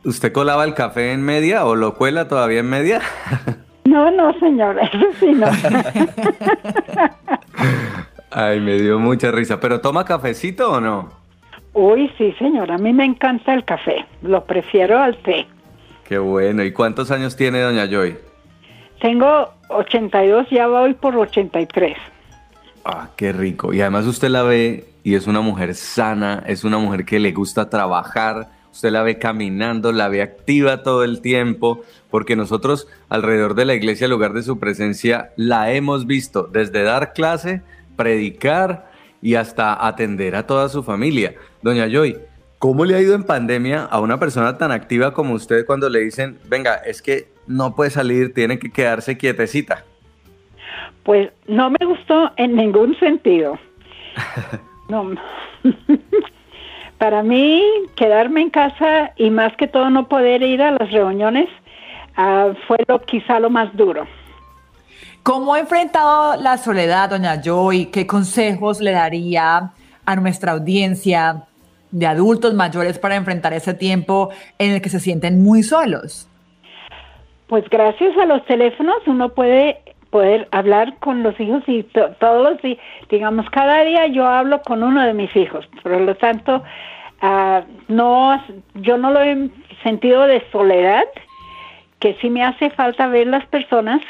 [0.05, 3.01] ¿Usted colaba el café en media o lo cuela todavía en media?
[3.85, 5.47] No, no, señor, eso sí no.
[8.31, 9.59] Ay, me dio mucha risa.
[9.61, 11.09] ¿Pero toma cafecito o no?
[11.73, 15.47] Uy, sí, señor, a mí me encanta el café, lo prefiero al té.
[16.05, 16.65] Qué bueno.
[16.65, 18.17] ¿Y cuántos años tiene doña Joy?
[19.01, 21.97] Tengo 82, ya voy por 83.
[22.85, 23.73] Ah, qué rico.
[23.73, 27.33] Y además usted la ve y es una mujer sana, es una mujer que le
[27.33, 33.55] gusta trabajar, usted la ve caminando, la ve activa todo el tiempo, porque nosotros alrededor
[33.55, 37.63] de la iglesia, lugar de su presencia, la hemos visto desde dar clase,
[37.99, 41.35] predicar y hasta atender a toda su familia.
[41.61, 42.17] Doña Joy,
[42.59, 46.01] ¿cómo le ha ido en pandemia a una persona tan activa como usted cuando le
[46.01, 49.85] dicen, venga, es que no puede salir, tiene que quedarse quietecita?
[51.03, 53.59] Pues no me gustó en ningún sentido.
[54.89, 55.11] No.
[56.99, 57.63] Para mí,
[57.95, 61.47] quedarme en casa y más que todo no poder ir a las reuniones
[62.17, 64.07] ah, fue lo quizá lo más duro.
[65.29, 67.91] ¿Cómo ha enfrentado la soledad, doña Joy?
[67.93, 69.73] ¿Qué consejos le daría
[70.07, 71.43] a nuestra audiencia
[71.91, 76.31] de adultos mayores para enfrentar ese tiempo en el que se sienten muy solos?
[77.47, 82.63] Pues gracias a los teléfonos uno puede poder hablar con los hijos y todos los
[82.63, 82.79] días,
[83.11, 86.63] digamos, cada día yo hablo con uno de mis hijos, por lo tanto,
[87.21, 88.43] ah, no,
[88.77, 89.51] yo no lo he
[89.83, 91.05] sentido de soledad,
[91.99, 94.01] que sí me hace falta ver las personas,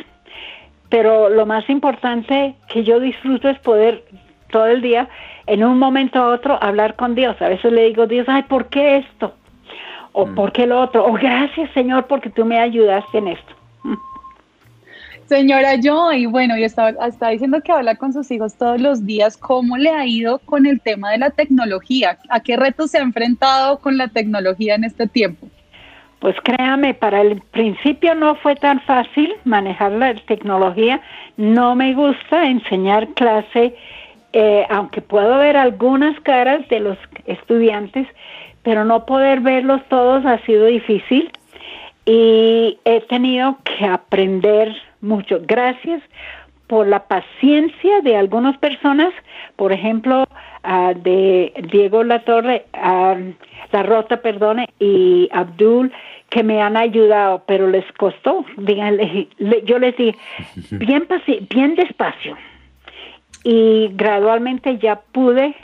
[0.89, 4.05] pero lo más importante que yo disfruto es poder
[4.51, 5.09] todo el día,
[5.47, 7.41] en un momento a otro, hablar con Dios.
[7.41, 9.35] A veces le digo, Dios, ay, ¿por qué esto?
[10.13, 10.35] O mm.
[10.35, 11.07] ¿por qué lo otro?
[11.07, 13.55] O gracias, Señor, porque tú me ayudaste en esto.
[15.27, 19.37] Señora Joy, bueno, y estaba, está diciendo que habla con sus hijos todos los días.
[19.37, 22.19] ¿Cómo le ha ido con el tema de la tecnología?
[22.31, 25.47] ¿A qué retos se ha enfrentado con la tecnología en este tiempo?
[26.21, 31.01] Pues créame, para el principio no fue tan fácil manejar la tecnología.
[31.37, 33.77] No me gusta enseñar clase,
[34.33, 38.09] eh, aunque puedo ver algunas caras de los estudiantes,
[38.65, 41.31] pero no poder verlos todos ha sido difícil
[42.05, 45.41] y he tenido que aprender mucho.
[45.47, 46.03] Gracias
[46.67, 49.13] por la paciencia de algunas personas,
[49.57, 50.27] por ejemplo,
[50.97, 55.93] de Diego Latorre, La Rota, perdone, y Abdul,
[56.29, 58.45] que me han ayudado, pero les costó.
[58.57, 59.29] Díganle,
[59.65, 60.19] yo les dije,
[60.71, 61.07] bien,
[61.49, 62.37] bien despacio.
[63.45, 65.55] Y gradualmente ya pude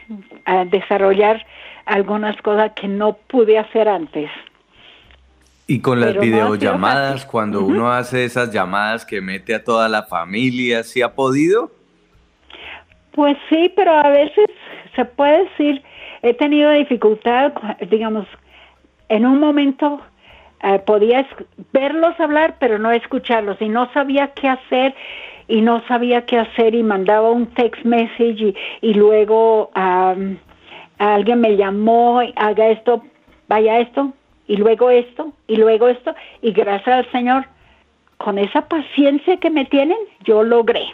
[0.71, 1.45] desarrollar
[1.85, 4.31] algunas cosas que no pude hacer antes.
[5.67, 10.83] Y con las videollamadas, cuando uno hace esas llamadas que mete a toda la familia,
[10.83, 11.73] ¿sí ha podido?
[13.13, 14.51] Pues sí, pero a veces
[14.95, 15.83] se puede decir,
[16.23, 17.53] he tenido dificultad,
[17.91, 18.27] digamos,
[19.09, 20.01] en un momento
[20.63, 21.27] eh, podía
[21.73, 24.95] verlos hablar, pero no escucharlos, y no sabía qué hacer,
[25.47, 29.71] y no sabía qué hacer, y mandaba un text message, y, y luego
[30.99, 33.03] alguien me llamó, haga esto,
[33.49, 34.13] vaya esto,
[34.47, 37.47] y luego esto, y luego esto, y gracias al Señor,
[38.17, 40.87] con esa paciencia que me tienen, yo logré.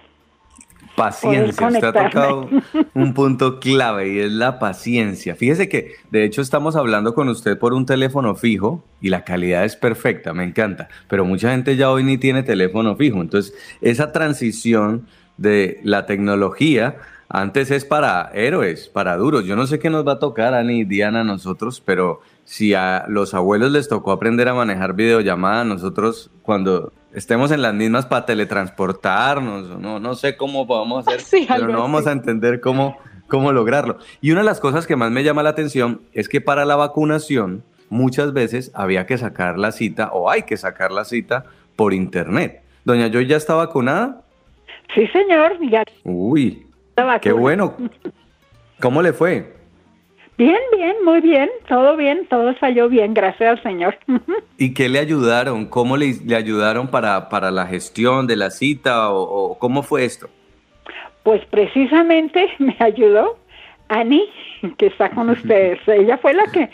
[1.01, 2.49] Paciencia, usted ha tocado
[2.95, 5.35] un punto clave y es la paciencia.
[5.35, 9.65] Fíjese que de hecho estamos hablando con usted por un teléfono fijo y la calidad
[9.65, 14.13] es perfecta, me encanta, pero mucha gente ya hoy ni tiene teléfono fijo, entonces esa
[14.13, 16.97] transición de la tecnología
[17.33, 19.45] antes es para héroes, para duros.
[19.45, 22.75] Yo no sé qué nos va a tocar, Ani y Diana, a nosotros, pero si
[22.75, 28.07] a los abuelos les tocó aprender a manejar videollamada, nosotros cuando estemos en las mismas
[28.07, 33.53] para teletransportarnos, no, no sé cómo podemos hacer, pero no vamos a entender cómo, cómo
[33.53, 33.99] lograrlo.
[34.21, 36.77] Y una de las cosas que más me llama la atención es que para la
[36.77, 41.45] vacunación muchas veces había que sacar la cita o hay que sacar la cita
[41.77, 42.63] por internet.
[42.85, 44.23] Doña Joy ya está vacunada?
[44.95, 45.85] Sí, señor, ya.
[46.05, 46.67] Uy,
[47.21, 47.75] qué bueno.
[48.81, 49.60] ¿Cómo le fue?
[50.41, 53.99] Bien, bien, muy bien, todo bien, todo salió bien, gracias al Señor.
[54.57, 55.67] ¿Y qué le ayudaron?
[55.67, 60.31] ¿Cómo le, le ayudaron para, para, la gestión de la cita o, cómo fue esto?
[61.25, 63.37] Pues precisamente me ayudó
[63.89, 64.31] Ani,
[64.79, 65.79] que está con ustedes.
[65.87, 66.71] Ella fue la que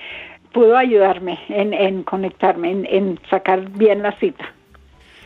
[0.53, 4.45] pudo ayudarme en, en conectarme, en, en, sacar bien la cita.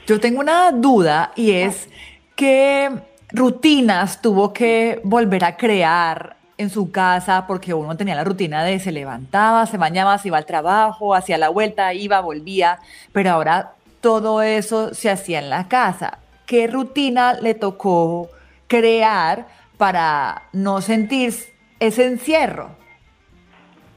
[0.07, 1.91] Yo tengo una duda y es
[2.37, 2.89] qué
[3.35, 8.79] rutinas tuvo que volver a crear en su casa porque uno tenía la rutina de
[8.79, 12.79] se levantaba, se bañaba, se iba al trabajo, hacía la vuelta, iba, volvía,
[13.13, 16.19] pero ahora todo eso se hacía en la casa.
[16.47, 18.29] ¿Qué rutina le tocó
[18.67, 19.47] crear
[19.79, 21.33] para no sentir
[21.79, 22.71] ese encierro?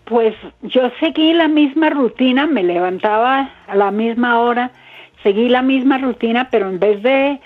[0.05, 4.71] Pues yo seguí la misma rutina, me levantaba a la misma hora,
[5.21, 7.41] seguí la misma rutina, pero en vez de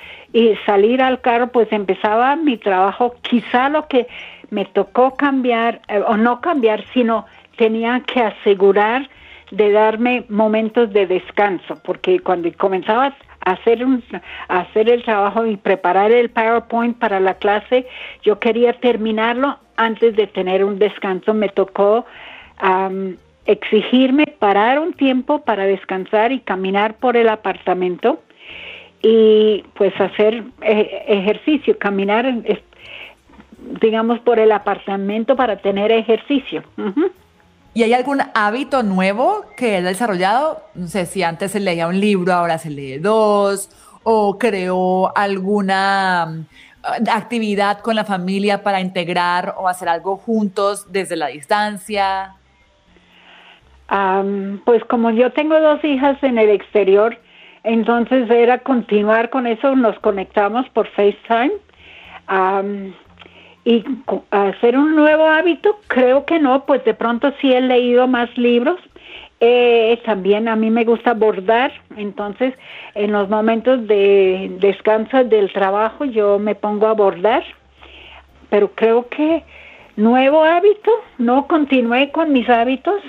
[0.65, 3.15] salir al carro, pues empezaba mi trabajo.
[3.21, 4.07] Quizá lo que
[4.49, 7.25] me tocó cambiar, eh, o no cambiar, sino
[7.57, 9.09] tenía que asegurar
[9.51, 13.15] de darme momentos de descanso, porque cuando comenzaba
[13.47, 14.03] hacer, un,
[14.49, 17.87] hacer el trabajo y preparar el PowerPoint para la clase.
[18.23, 21.33] Yo quería terminarlo antes de tener un descanso.
[21.33, 22.05] Me tocó
[23.45, 28.21] exigirme parar un tiempo para descansar y caminar por el apartamento
[29.01, 32.25] y pues hacer eh, ejercicio, caminar,
[33.81, 36.63] digamos, por el apartamento para tener ejercicio.
[37.73, 40.63] ¿Y hay algún hábito nuevo que él ha desarrollado?
[40.73, 43.69] No sé si antes se leía un libro, ahora se lee dos,
[44.03, 51.15] o creó alguna mm, actividad con la familia para integrar o hacer algo juntos desde
[51.15, 52.35] la distancia.
[54.65, 57.17] pues como yo tengo dos hijas en el exterior,
[57.63, 61.51] entonces era continuar con eso, nos conectamos por FaceTime.
[63.67, 63.83] Y
[64.31, 68.79] hacer un nuevo hábito, creo que no, pues de pronto sí he leído más libros.
[69.41, 72.53] Eh, también a mí me gusta bordar, entonces
[72.95, 77.43] en los momentos de descanso del trabajo yo me pongo a bordar,
[78.49, 79.43] pero creo que
[79.97, 83.01] nuevo hábito, no continué con mis hábitos,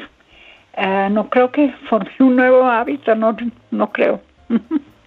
[0.77, 3.37] ah, no creo que formé un nuevo hábito, no,
[3.71, 4.21] no creo.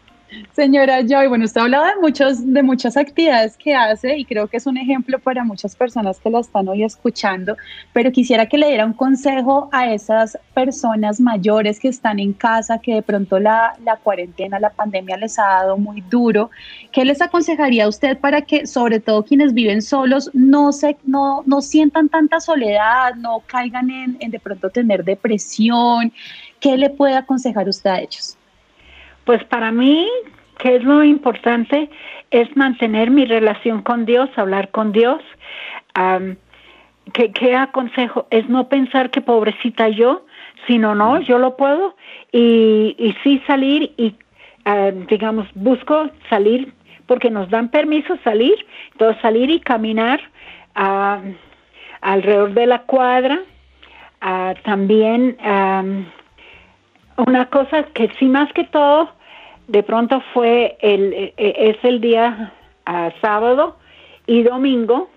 [0.54, 4.48] Señora Joy, bueno, usted ha hablado de, muchos, de muchas actividades que hace y creo
[4.48, 7.58] que es un ejemplo para muchas personas que la están hoy escuchando,
[7.92, 12.80] pero quisiera que le diera un consejo a esas personas mayores que están en casa,
[12.80, 16.50] que de pronto la, la cuarentena, la pandemia les ha dado muy duro.
[16.94, 21.44] ¿Qué les aconsejaría a usted para que, sobre todo quienes viven solos, no, se, no,
[21.46, 26.14] no sientan tanta soledad, no caigan en, en de pronto tener depresión?
[26.62, 28.38] ¿Qué le puede aconsejar usted a ellos?
[29.26, 30.08] Pues para mí,
[30.58, 31.90] que es lo importante,
[32.32, 35.22] es mantener mi relación con Dios, hablar con Dios.
[37.14, 38.28] ¿qué, aconsejo?
[38.30, 40.26] Es no pensar que pobrecita yo,
[40.68, 41.96] sino no, yo lo puedo.
[42.32, 44.16] Y, y sí salir y,
[45.08, 46.74] digamos, busco salir
[47.12, 48.56] porque nos dan permiso salir,
[48.94, 50.22] entonces salir y caminar
[52.02, 53.42] alrededor de la cuadra.
[54.64, 55.36] también
[57.28, 59.10] una cosa que sí más que todo,
[59.68, 62.54] de pronto fue el, e, e, es el día
[62.86, 63.78] ah, sábado
[64.28, 65.10] y domingo,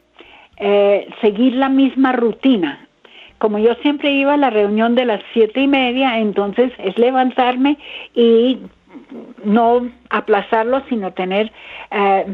[0.59, 2.87] eh, seguir la misma rutina.
[3.39, 7.79] Como yo siempre iba a la reunión de las siete y media, entonces es levantarme
[8.15, 8.61] y
[9.45, 11.53] no aplazarlo, sino tener,
[11.91, 12.25] eh,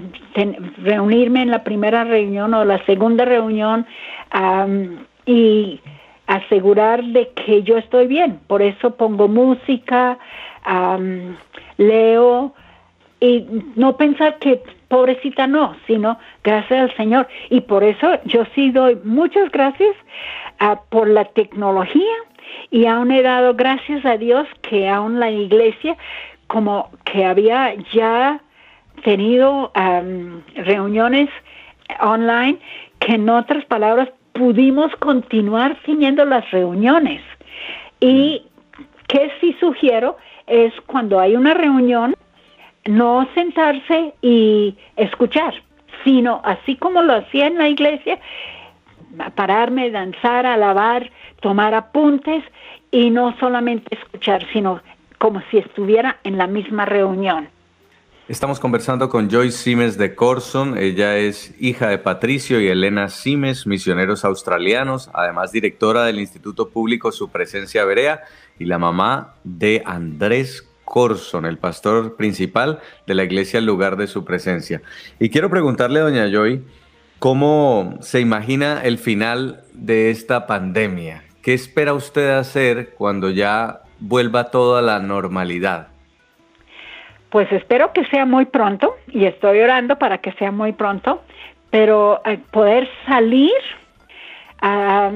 [0.78, 3.86] reunirme en la primera reunión o la segunda reunión
[5.26, 5.80] y
[6.30, 8.38] asegurar de que yo estoy bien.
[8.46, 10.16] Por eso pongo música,
[11.76, 12.54] leo
[13.18, 17.28] y no pensar que pobrecita no, sino gracias al Señor.
[17.50, 19.96] Y por eso yo sí doy muchas gracias
[20.60, 22.14] ah, por la tecnología
[22.70, 25.96] y aún he dado gracias a Dios que aún la iglesia
[26.46, 28.40] como que había ya
[29.02, 29.72] tenido
[30.54, 31.28] reuniones
[32.00, 32.58] online
[33.00, 37.22] que en otras palabras pudimos continuar teniendo las reuniones.
[38.00, 38.42] Y
[39.08, 40.16] que sí sugiero
[40.46, 42.14] es cuando hay una reunión,
[42.86, 45.54] no sentarse y escuchar,
[46.04, 48.18] sino así como lo hacía en la iglesia,
[49.34, 51.10] pararme, danzar, alabar,
[51.40, 52.42] tomar apuntes
[52.90, 54.80] y no solamente escuchar, sino
[55.18, 57.48] como si estuviera en la misma reunión.
[58.30, 60.78] Estamos conversando con Joyce Simes de Corson.
[60.78, 67.10] Ella es hija de Patricio y Elena Simes, misioneros australianos, además directora del Instituto Público
[67.10, 68.22] Su Presencia Berea
[68.56, 74.06] y la mamá de Andrés Corson, el pastor principal de la iglesia El lugar de
[74.06, 74.80] su presencia.
[75.18, 76.64] Y quiero preguntarle, doña Joy,
[77.18, 81.24] ¿cómo se imagina el final de esta pandemia?
[81.42, 85.88] ¿Qué espera usted hacer cuando ya vuelva toda la normalidad?
[87.30, 91.22] Pues espero que sea muy pronto y estoy orando para que sea muy pronto,
[91.70, 93.52] pero eh, poder salir,
[94.60, 95.10] a,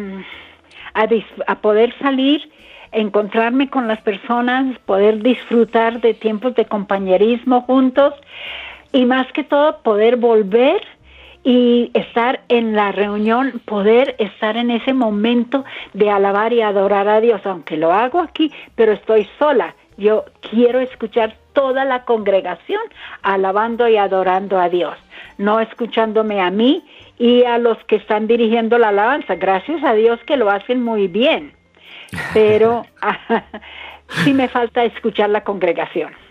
[0.94, 2.48] a, poder salir,
[2.92, 8.14] encontrarme con las personas, poder disfrutar de tiempos de compañerismo juntos
[8.92, 10.80] y más que todo poder volver
[11.42, 17.20] y estar en la reunión, poder estar en ese momento de alabar y adorar a
[17.20, 19.74] Dios, aunque lo hago aquí, pero estoy sola.
[19.96, 22.82] Yo quiero escuchar toda la congregación
[23.22, 24.96] alabando y adorando a Dios,
[25.38, 26.84] no escuchándome a mí
[27.18, 29.36] y a los que están dirigiendo la alabanza.
[29.36, 31.52] Gracias a Dios que lo hacen muy bien,
[32.32, 32.84] pero
[34.24, 36.23] sí me falta escuchar la congregación.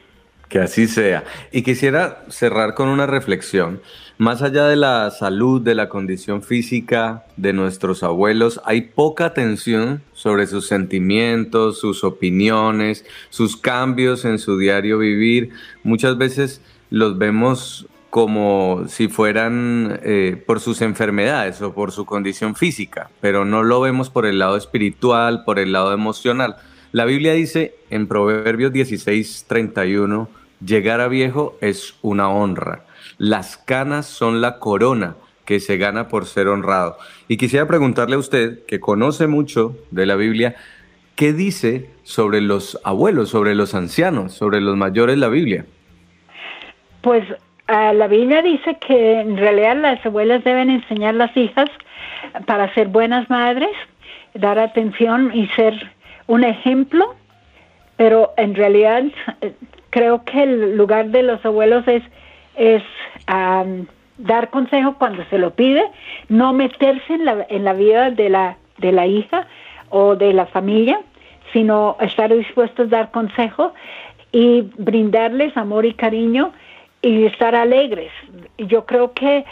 [0.50, 1.24] Que así sea.
[1.52, 3.82] Y quisiera cerrar con una reflexión.
[4.20, 10.04] Más allá de la salud, de la condición física de nuestros abuelos, hay poca atención
[10.14, 15.50] sobre sus sentimientos, sus opiniones, sus cambios en su diario vivir.
[15.84, 22.54] Muchas veces los vemos como si fueran eh, por sus enfermedades o por su condición
[22.54, 26.58] física, pero no lo vemos por el lado espiritual, por el lado emocional.
[26.94, 30.30] La Biblia dice en Proverbios 16, 31,
[30.64, 32.82] llegar a viejo es una honra.
[33.18, 37.00] Las canas son la corona que se gana por ser honrado.
[37.28, 40.56] Y quisiera preguntarle a usted, que conoce mucho de la Biblia,
[41.16, 45.66] ¿qué dice sobre los abuelos, sobre los ancianos, sobre los mayores la Biblia?
[47.02, 47.24] Pues
[47.68, 51.72] la Biblia dice que en realidad las abuelas deben enseñar a las hijas
[52.46, 53.72] para ser buenas madres,
[54.36, 55.92] dar atención y ser
[56.28, 57.16] un ejemplo,
[57.98, 59.04] pero en realidad
[59.42, 59.54] eh,
[59.90, 62.04] creo que el lugar de los abuelos es,
[62.56, 62.84] es
[64.18, 65.84] dar consejo cuando se lo pide,
[66.30, 69.48] no meterse en la, en la vida de la, de la hija
[69.90, 71.00] o de la familia,
[71.52, 73.74] sino estar dispuestos a dar consejo
[74.32, 76.52] y brindarles amor y cariño
[77.02, 78.12] y estar alegres.
[78.58, 79.46] Yo creo que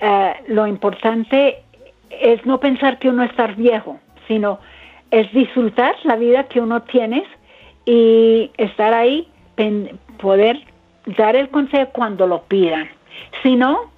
[0.00, 1.62] eh, lo importante
[2.10, 3.98] es no pensar que uno está viejo,
[4.28, 4.60] sino
[5.10, 7.24] es disfrutar la vida que uno tiene
[7.84, 9.28] y estar ahí,
[10.20, 10.60] poder
[11.16, 12.88] dar el consejo cuando lo pidan.
[13.42, 13.90] Si no,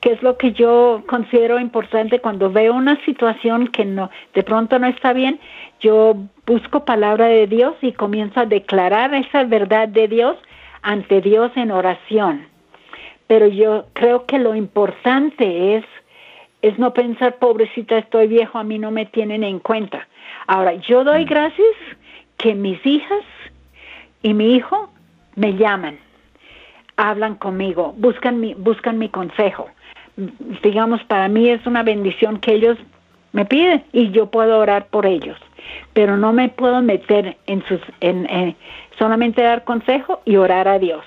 [0.00, 4.78] que es lo que yo considero importante cuando veo una situación que no de pronto
[4.78, 5.40] no está bien,
[5.80, 10.36] yo busco palabra de Dios y comienzo a declarar esa verdad de Dios
[10.82, 12.56] ante Dios en oración
[13.26, 15.84] pero yo creo que lo importante es
[16.62, 20.08] es no pensar, pobrecita, estoy viejo, a mí no me tienen en cuenta.
[20.46, 21.28] Ahora, yo doy mm.
[21.28, 21.74] gracias
[22.36, 23.24] que mis hijas
[24.22, 24.90] y mi hijo
[25.34, 25.98] me llaman,
[26.96, 29.68] hablan conmigo, buscan mi, buscan mi consejo.
[30.62, 32.78] Digamos, para mí es una bendición que ellos
[33.32, 35.36] me piden y yo puedo orar por ellos,
[35.92, 38.56] pero no me puedo meter en sus, en, en
[38.98, 41.04] solamente dar consejo y orar a Dios.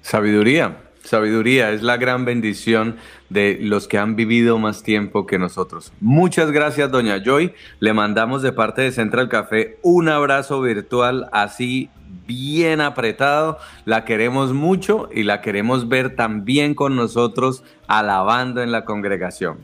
[0.00, 0.85] Sabiduría.
[1.06, 2.96] Sabiduría es la gran bendición
[3.28, 5.92] de los que han vivido más tiempo que nosotros.
[6.00, 7.54] Muchas gracias, doña Joy.
[7.80, 11.90] Le mandamos de parte de Central Café un abrazo virtual así
[12.26, 13.58] bien apretado.
[13.84, 19.58] La queremos mucho y la queremos ver también con nosotros alabando en la congregación.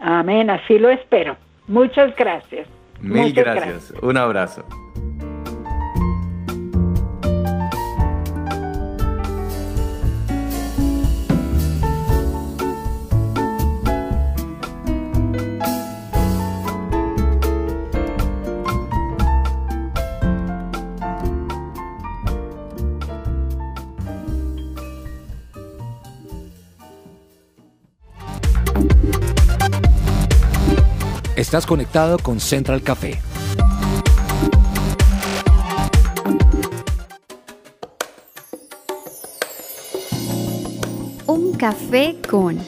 [0.00, 1.36] Amén, así lo espero.
[1.68, 2.66] Muchas gracias.
[3.00, 3.92] Mil gracias.
[4.02, 4.64] Un abrazo.
[31.52, 33.20] Estás conectado con Central Café.
[41.26, 42.58] Un café con...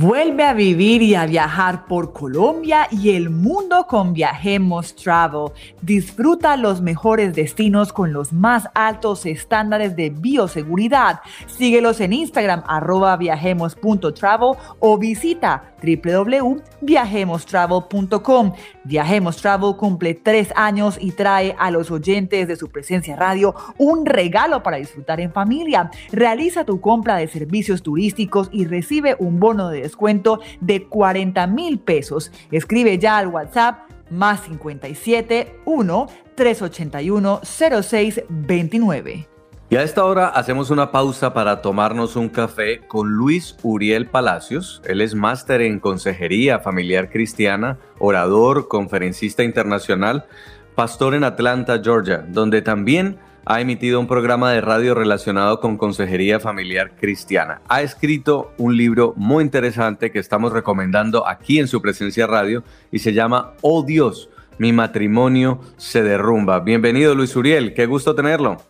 [0.00, 5.52] Vuelve a vivir y a viajar por Colombia y el mundo con Viajemos Travel.
[5.82, 11.20] Disfruta los mejores destinos con los más altos estándares de bioseguridad.
[11.48, 18.52] Síguelos en Instagram arroba viajemos.travel o visita www.viajemostravel.com.
[18.84, 24.04] Viajemos Travel cumple tres años y trae a los oyentes de su presencia radio un
[24.06, 25.90] regalo para disfrutar en familia.
[26.12, 31.78] Realiza tu compra de servicios turísticos y recibe un bono de descuento de 40 mil
[31.78, 32.32] pesos.
[32.50, 39.39] Escribe ya al WhatsApp más 57 1 381 0629.
[39.72, 44.82] Y a esta hora hacemos una pausa para tomarnos un café con Luis Uriel Palacios.
[44.84, 50.26] Él es máster en consejería familiar cristiana, orador, conferencista internacional,
[50.74, 56.40] pastor en Atlanta, Georgia, donde también ha emitido un programa de radio relacionado con consejería
[56.40, 57.62] familiar cristiana.
[57.68, 62.98] Ha escrito un libro muy interesante que estamos recomendando aquí en su presencia radio y
[62.98, 66.58] se llama Oh Dios, mi matrimonio se derrumba.
[66.58, 68.69] Bienvenido Luis Uriel, qué gusto tenerlo.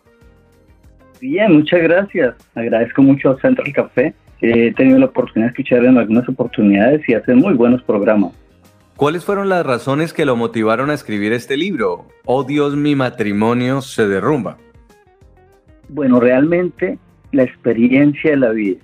[1.21, 2.33] Bien, muchas gracias.
[2.55, 4.15] Agradezco mucho a Central Café.
[4.41, 8.31] He tenido la oportunidad de escuchar en algunas oportunidades y hacen muy buenos programas.
[8.97, 12.07] ¿Cuáles fueron las razones que lo motivaron a escribir este libro?
[12.25, 14.57] Oh Dios, mi matrimonio se derrumba.
[15.89, 16.97] Bueno, realmente
[17.31, 18.79] la experiencia de la vida.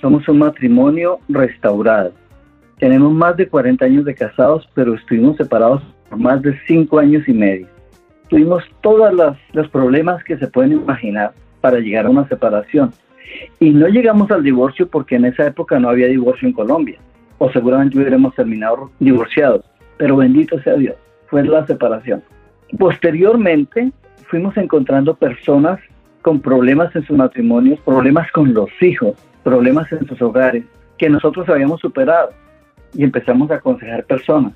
[0.00, 2.12] somos un matrimonio restaurado.
[2.78, 7.26] Tenemos más de 40 años de casados, pero estuvimos separados por más de 5 años
[7.26, 7.66] y medio.
[8.28, 9.12] Tuvimos todos
[9.52, 11.32] los problemas que se pueden imaginar
[11.64, 12.92] para llegar a una separación.
[13.58, 16.98] Y no llegamos al divorcio porque en esa época no había divorcio en Colombia.
[17.38, 19.64] O seguramente hubiéramos terminado divorciados.
[19.96, 20.94] Pero bendito sea Dios,
[21.28, 22.22] fue la separación.
[22.78, 23.92] Posteriormente
[24.28, 25.80] fuimos encontrando personas
[26.20, 30.64] con problemas en sus matrimonios, problemas con los hijos, problemas en sus hogares,
[30.98, 32.28] que nosotros habíamos superado.
[32.92, 34.52] Y empezamos a aconsejar personas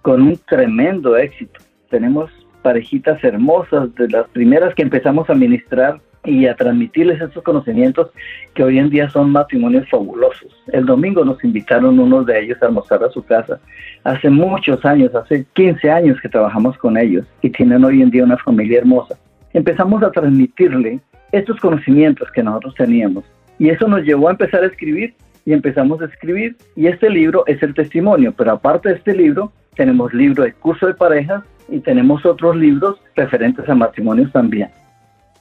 [0.00, 1.60] con un tremendo éxito.
[1.90, 2.30] Tenemos
[2.62, 8.10] parejitas hermosas, de las primeras que empezamos a ministrar y a transmitirles esos conocimientos
[8.54, 10.54] que hoy en día son matrimonios fabulosos.
[10.72, 13.60] El domingo nos invitaron unos de ellos a almorzar a su casa.
[14.04, 18.24] Hace muchos años, hace 15 años que trabajamos con ellos y tienen hoy en día
[18.24, 19.16] una familia hermosa.
[19.52, 21.00] Empezamos a transmitirle
[21.32, 23.24] estos conocimientos que nosotros teníamos
[23.58, 25.14] y eso nos llevó a empezar a escribir
[25.44, 29.52] y empezamos a escribir y este libro es el testimonio, pero aparte de este libro
[29.74, 34.70] tenemos libro de curso de parejas y tenemos otros libros referentes a matrimonios también.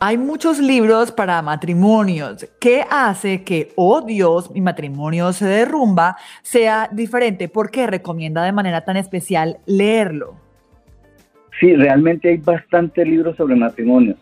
[0.07, 2.47] Hay muchos libros para matrimonios.
[2.59, 7.49] ¿Qué hace que, oh Dios, mi matrimonio se derrumba, sea diferente?
[7.49, 10.35] ¿Por qué recomienda de manera tan especial leerlo?
[11.59, 14.15] Sí, realmente hay bastantes libros sobre matrimonios,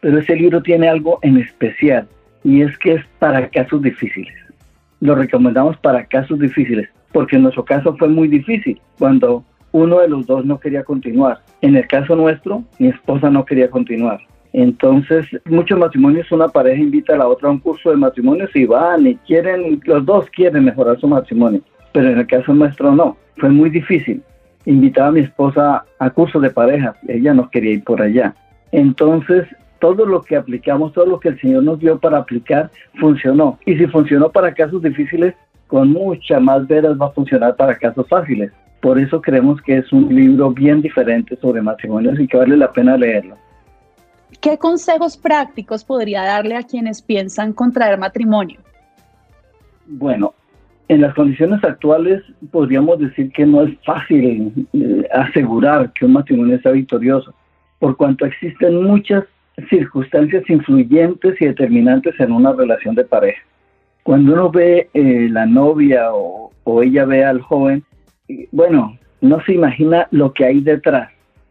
[0.00, 2.06] pero ese libro tiene algo en especial
[2.44, 4.36] y es que es para casos difíciles.
[5.00, 10.06] Lo recomendamos para casos difíciles, porque en nuestro caso fue muy difícil cuando uno de
[10.06, 11.40] los dos no quería continuar.
[11.60, 14.20] En el caso nuestro, mi esposa no quería continuar.
[14.54, 18.66] Entonces, muchos matrimonios, una pareja invita a la otra a un curso de matrimonios y
[18.66, 21.60] van y quieren, los dos quieren mejorar su matrimonio,
[21.92, 24.22] pero en el caso nuestro no, fue muy difícil.
[24.64, 28.32] Invitaba a mi esposa a cursos de pareja, ella no quería ir por allá.
[28.70, 29.44] Entonces,
[29.80, 33.58] todo lo que aplicamos, todo lo que el Señor nos dio para aplicar, funcionó.
[33.66, 35.34] Y si funcionó para casos difíciles,
[35.66, 38.52] con mucha más veras va a funcionar para casos fáciles.
[38.80, 42.70] Por eso creemos que es un libro bien diferente sobre matrimonios y que vale la
[42.70, 43.36] pena leerlo.
[44.40, 48.60] ¿Qué consejos prácticos podría darle a quienes piensan contraer matrimonio?
[49.86, 50.34] Bueno,
[50.88, 56.60] en las condiciones actuales podríamos decir que no es fácil eh, asegurar que un matrimonio
[56.60, 57.34] sea victorioso,
[57.78, 59.24] por cuanto existen muchas
[59.70, 63.40] circunstancias influyentes y determinantes en una relación de pareja.
[64.02, 67.82] Cuando uno ve eh, la novia o, o ella ve al joven,
[68.52, 71.10] bueno, no se imagina lo que hay detrás,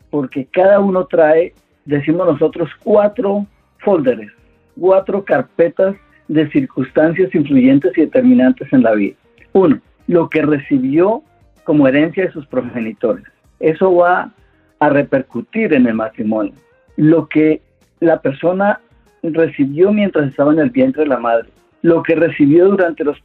[0.09, 1.53] porque cada uno trae
[1.86, 3.45] decimos nosotros, cuatro
[3.79, 4.31] folders,
[4.79, 5.95] cuatro carpetas
[6.27, 9.15] de circunstancias influyentes y determinantes en la vida.
[9.53, 11.21] Uno, lo que recibió
[11.63, 13.25] como herencia de sus progenitores.
[13.59, 14.31] Eso va
[14.79, 16.53] a repercutir en el matrimonio.
[16.97, 17.61] Lo que
[17.99, 18.79] la persona
[19.21, 21.49] recibió mientras estaba en el vientre de la madre.
[21.81, 23.17] Lo que recibió durante los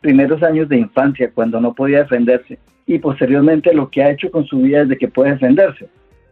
[0.00, 2.58] primeros años de infancia cuando no podía defenderse.
[2.86, 5.88] Y posteriormente lo que ha hecho con su vida desde que puede defenderse.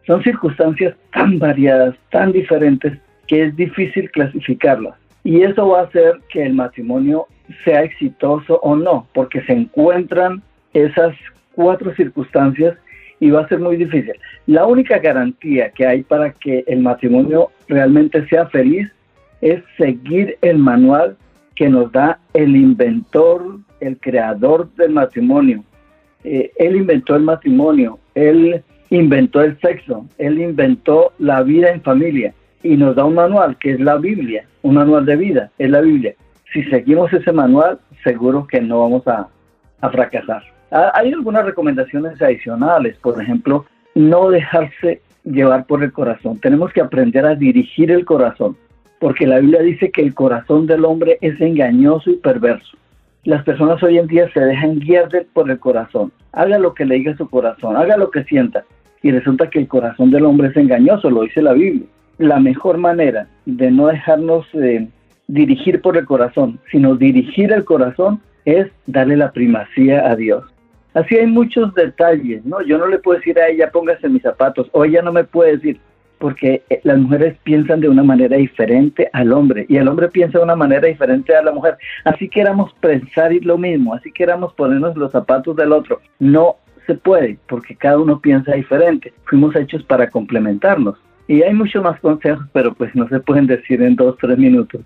[0.07, 4.95] Son circunstancias tan variadas, tan diferentes, que es difícil clasificarlas.
[5.25, 7.27] Y eso va a hacer que el matrimonio
[7.65, 10.43] sea exitoso o no, porque se encuentran
[10.73, 11.15] esas
[11.55, 12.77] cuatro circunstancias
[13.21, 14.15] y va a ser muy difícil.
[14.47, 18.91] La única garantía que hay para que el matrimonio realmente sea feliz
[19.41, 21.17] es seguir el manual
[21.55, 25.63] que nos da el inventor, el creador del matrimonio.
[26.25, 28.63] Eh, él inventó el matrimonio, él
[28.97, 33.73] inventó el sexo, él inventó la vida en familia y nos da un manual que
[33.73, 36.15] es la Biblia, un manual de vida, es la Biblia.
[36.53, 39.29] Si seguimos ese manual, seguro que no vamos a,
[39.91, 40.43] fracasar.
[40.71, 43.65] Hay algunas recomendaciones adicionales, por ejemplo,
[43.97, 46.39] no dejarse llevar por el corazón.
[46.39, 48.57] Tenemos que aprender a dirigir el corazón,
[49.01, 52.77] porque la Biblia dice que el corazón del hombre es engañoso y perverso.
[53.25, 56.13] Las personas hoy en día se dejan guiar por el corazón.
[56.33, 58.65] Haga lo que le diga su corazón, haga lo que sienta
[59.03, 61.87] y resulta que el corazón del hombre es engañoso, lo dice la Biblia.
[62.19, 64.89] La mejor manera de no dejarnos eh,
[65.27, 70.45] dirigir por el corazón, sino dirigir el corazón es darle la primacía a Dios.
[70.95, 72.61] Así hay muchos detalles, ¿no?
[72.63, 75.53] Yo no le puedo decir a ella póngase mis zapatos, o ella no me puede
[75.53, 75.81] decir,
[76.19, 80.39] porque eh, las mujeres piensan de una manera diferente al hombre y el hombre piensa
[80.39, 81.77] de una manera diferente a la mujer.
[82.05, 86.01] Así queramos pensar lo mismo, así queramos ponernos los zapatos del otro.
[86.21, 86.57] No
[86.87, 89.13] se puede, porque cada uno piensa diferente.
[89.25, 90.97] Fuimos hechos para complementarnos.
[91.29, 94.83] Y hay muchos más consejos, pero pues no se pueden decir en dos, tres minutos.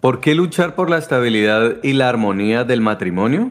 [0.00, 3.50] ¿Por qué luchar por la estabilidad y la armonía del matrimonio?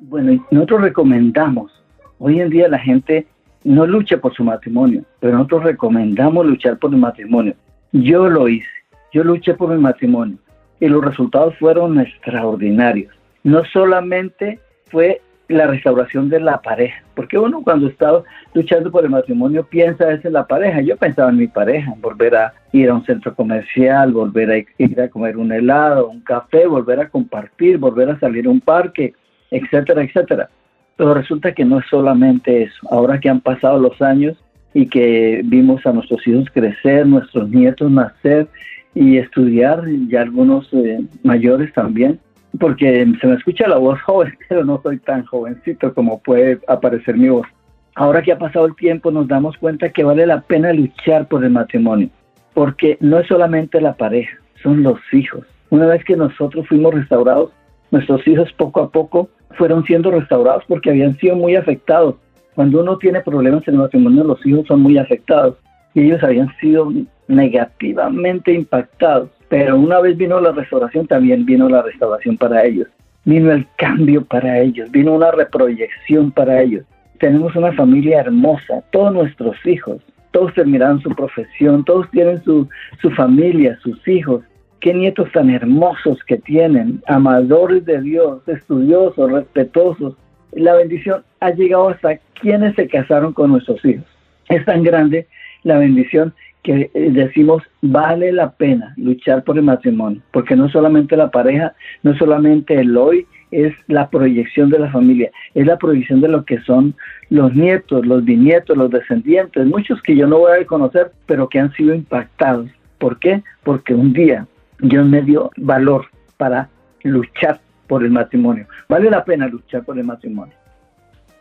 [0.00, 1.72] Bueno, nosotros recomendamos,
[2.18, 3.26] hoy en día la gente
[3.64, 7.54] no lucha por su matrimonio, pero nosotros recomendamos luchar por el matrimonio.
[7.92, 8.68] Yo lo hice,
[9.12, 10.38] yo luché por mi matrimonio
[10.80, 13.12] y los resultados fueron extraordinarios.
[13.44, 18.22] No solamente fue la restauración de la pareja, porque uno cuando está
[18.52, 22.36] luchando por el matrimonio piensa es en la pareja, yo pensaba en mi pareja, volver
[22.36, 26.66] a ir a un centro comercial, volver a ir a comer un helado, un café,
[26.66, 29.14] volver a compartir, volver a salir a un parque,
[29.50, 30.50] etcétera, etcétera.
[30.96, 32.86] Pero resulta que no es solamente eso.
[32.90, 34.36] Ahora que han pasado los años
[34.74, 38.48] y que vimos a nuestros hijos crecer, nuestros nietos nacer
[38.94, 42.18] y estudiar, ya algunos eh, mayores también,
[42.58, 47.16] porque se me escucha la voz joven, pero no soy tan jovencito como puede aparecer
[47.16, 47.46] mi voz.
[47.94, 51.44] Ahora que ha pasado el tiempo nos damos cuenta que vale la pena luchar por
[51.44, 52.08] el matrimonio,
[52.54, 55.44] porque no es solamente la pareja, son los hijos.
[55.70, 57.50] Una vez que nosotros fuimos restaurados,
[57.90, 62.16] nuestros hijos poco a poco fueron siendo restaurados porque habían sido muy afectados.
[62.54, 65.56] Cuando uno tiene problemas en el matrimonio, los hijos son muy afectados
[65.94, 66.92] y ellos habían sido
[67.28, 69.30] negativamente impactados.
[69.48, 72.88] Pero una vez vino la restauración, también vino la restauración para ellos.
[73.24, 76.84] Vino el cambio para ellos, vino una reproyección para ellos.
[77.18, 80.00] Tenemos una familia hermosa, todos nuestros hijos,
[80.30, 82.68] todos terminaron su profesión, todos tienen su,
[83.02, 84.44] su familia, sus hijos.
[84.80, 90.14] Qué nietos tan hermosos que tienen, amadores de Dios, estudiosos, respetuosos.
[90.52, 94.06] La bendición ha llegado hasta quienes se casaron con nuestros hijos.
[94.48, 95.26] Es tan grande
[95.64, 96.32] la bendición
[96.62, 101.74] que eh, decimos vale la pena luchar por el matrimonio, porque no solamente la pareja,
[102.02, 106.44] no solamente el hoy, es la proyección de la familia, es la proyección de lo
[106.44, 106.94] que son
[107.30, 111.58] los nietos, los bisnietos, los descendientes, muchos que yo no voy a conocer, pero que
[111.58, 112.68] han sido impactados.
[112.98, 113.42] ¿Por qué?
[113.62, 114.46] Porque un día
[114.80, 116.06] Dios me dio valor
[116.36, 116.68] para
[117.02, 118.66] luchar por el matrimonio.
[118.88, 120.54] Vale la pena luchar por el matrimonio.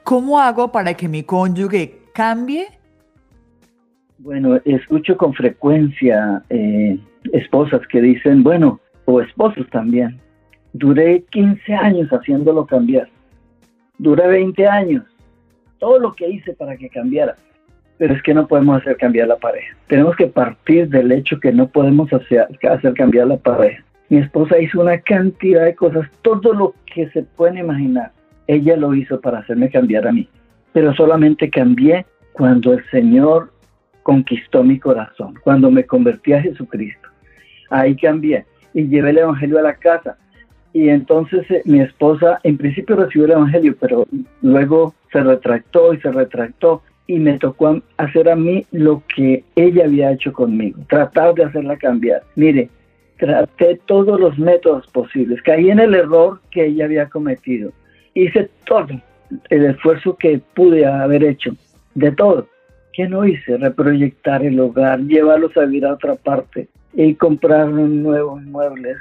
[0.04, 2.68] ¿Cómo hago para que mi cónyuge cambie
[4.20, 6.98] bueno, escucho con frecuencia eh,
[7.34, 10.20] esposas que dicen, bueno, o esposos también,
[10.74, 13.08] duré 15 años haciéndolo cambiar,
[13.98, 15.04] duré 20 años,
[15.80, 17.36] todo lo que hice para que cambiara,
[17.98, 19.76] pero es que no podemos hacer cambiar la pareja.
[19.88, 23.84] Tenemos que partir del hecho que no podemos hacer, hacer cambiar la pareja.
[24.10, 28.12] Mi esposa hizo una cantidad de cosas, todo lo que se pueden imaginar,
[28.48, 30.28] ella lo hizo para hacerme cambiar a mí,
[30.74, 33.52] pero solamente cambié cuando el Señor
[34.08, 37.10] conquistó mi corazón, cuando me convertí a Jesucristo.
[37.70, 40.16] Ahí cambié y llevé el Evangelio a la casa.
[40.72, 44.08] Y entonces eh, mi esposa en principio recibió el Evangelio, pero
[44.42, 49.84] luego se retractó y se retractó y me tocó hacer a mí lo que ella
[49.84, 52.24] había hecho conmigo, tratar de hacerla cambiar.
[52.38, 52.70] Mire,
[53.18, 57.74] traté todos los métodos posibles, caí en el error que ella había cometido,
[58.14, 58.88] hice todo
[59.50, 61.52] el esfuerzo que pude haber hecho,
[61.94, 62.48] de todo,
[62.98, 63.60] ¿Qué no hice?
[63.60, 68.98] Reproyectar el hogar, llevarlos a vivir a otra parte y comprar nuevos muebles,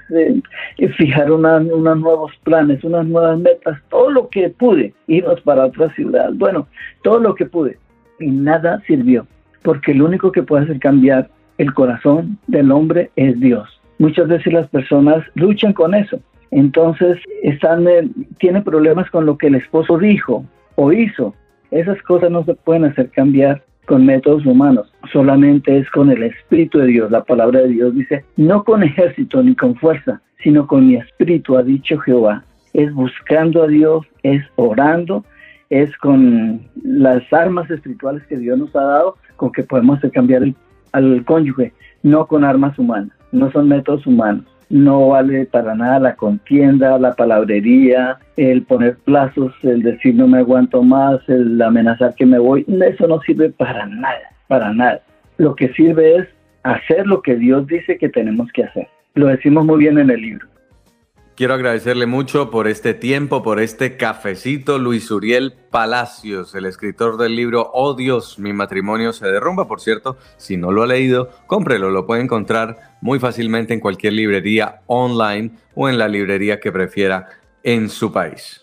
[0.76, 5.88] y fijar unos nuevos planes, unas nuevas metas, todo lo que pude, irnos para otra
[5.94, 6.68] ciudad, bueno,
[7.02, 7.78] todo lo que pude.
[8.20, 9.26] Y nada sirvió,
[9.62, 13.80] porque el único que puede hacer cambiar el corazón del hombre es Dios.
[13.98, 16.20] Muchas veces las personas luchan con eso.
[16.50, 18.06] Entonces están, eh,
[18.40, 20.44] tienen problemas con lo que el esposo dijo
[20.74, 21.34] o hizo.
[21.70, 26.78] Esas cosas no se pueden hacer cambiar con métodos humanos, solamente es con el Espíritu
[26.78, 27.10] de Dios.
[27.10, 31.56] La palabra de Dios dice, no con ejército ni con fuerza, sino con mi Espíritu,
[31.56, 32.44] ha dicho Jehová.
[32.74, 35.24] Es buscando a Dios, es orando,
[35.70, 40.42] es con las armas espirituales que Dios nos ha dado, con que podemos cambiar
[40.92, 41.72] al cónyuge,
[42.02, 47.14] no con armas humanas, no son métodos humanos no vale para nada la contienda, la
[47.14, 52.64] palabrería, el poner plazos, el decir no me aguanto más, el amenazar que me voy,
[52.68, 55.00] eso no sirve para nada, para nada.
[55.38, 56.28] Lo que sirve es
[56.62, 58.88] hacer lo que Dios dice que tenemos que hacer.
[59.14, 60.46] Lo decimos muy bien en el libro.
[61.36, 67.36] Quiero agradecerle mucho por este tiempo, por este cafecito, Luis Uriel Palacios, el escritor del
[67.36, 69.68] libro Oh Dios, mi matrimonio se derrumba.
[69.68, 74.14] Por cierto, si no lo ha leído, cómprelo, lo puede encontrar muy fácilmente en cualquier
[74.14, 77.28] librería online o en la librería que prefiera
[77.62, 78.62] en su país.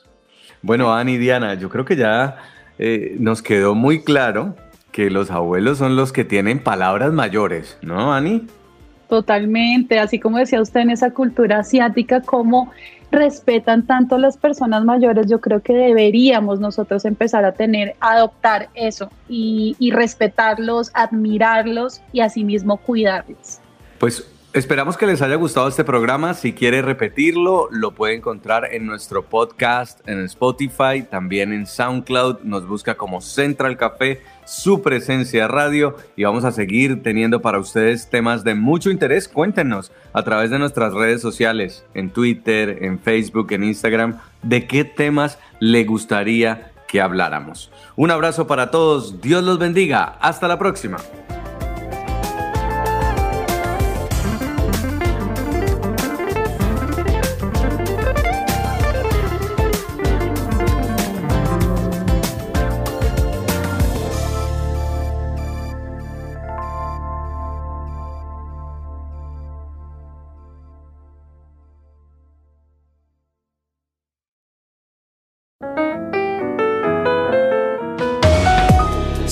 [0.63, 2.38] Bueno, Ani y Diana, yo creo que ya
[2.80, 4.55] eh, nos quedó muy claro
[4.91, 8.47] que los abuelos son los que tienen palabras mayores, ¿no, Ani?
[9.14, 12.72] Totalmente, así como decía usted en esa cultura asiática, cómo
[13.11, 18.70] respetan tanto a las personas mayores, yo creo que deberíamos nosotros empezar a tener, adoptar
[18.74, 23.59] eso y, respetarlos, admirarlos y asimismo cuidarlos.
[23.99, 26.36] Pues Esperamos que les haya gustado este programa.
[26.36, 32.41] Si quiere repetirlo, lo puede encontrar en nuestro podcast, en Spotify, también en SoundCloud.
[32.43, 38.12] Nos busca como Central Café, su presencia radio y vamos a seguir teniendo para ustedes
[38.12, 39.28] temas de mucho interés.
[39.28, 44.84] Cuéntenos a través de nuestras redes sociales, en Twitter, en Facebook, en Instagram, de qué
[44.84, 47.72] temas le gustaría que habláramos.
[47.95, 49.20] Un abrazo para todos.
[49.20, 50.16] Dios los bendiga.
[50.22, 50.97] Hasta la próxima.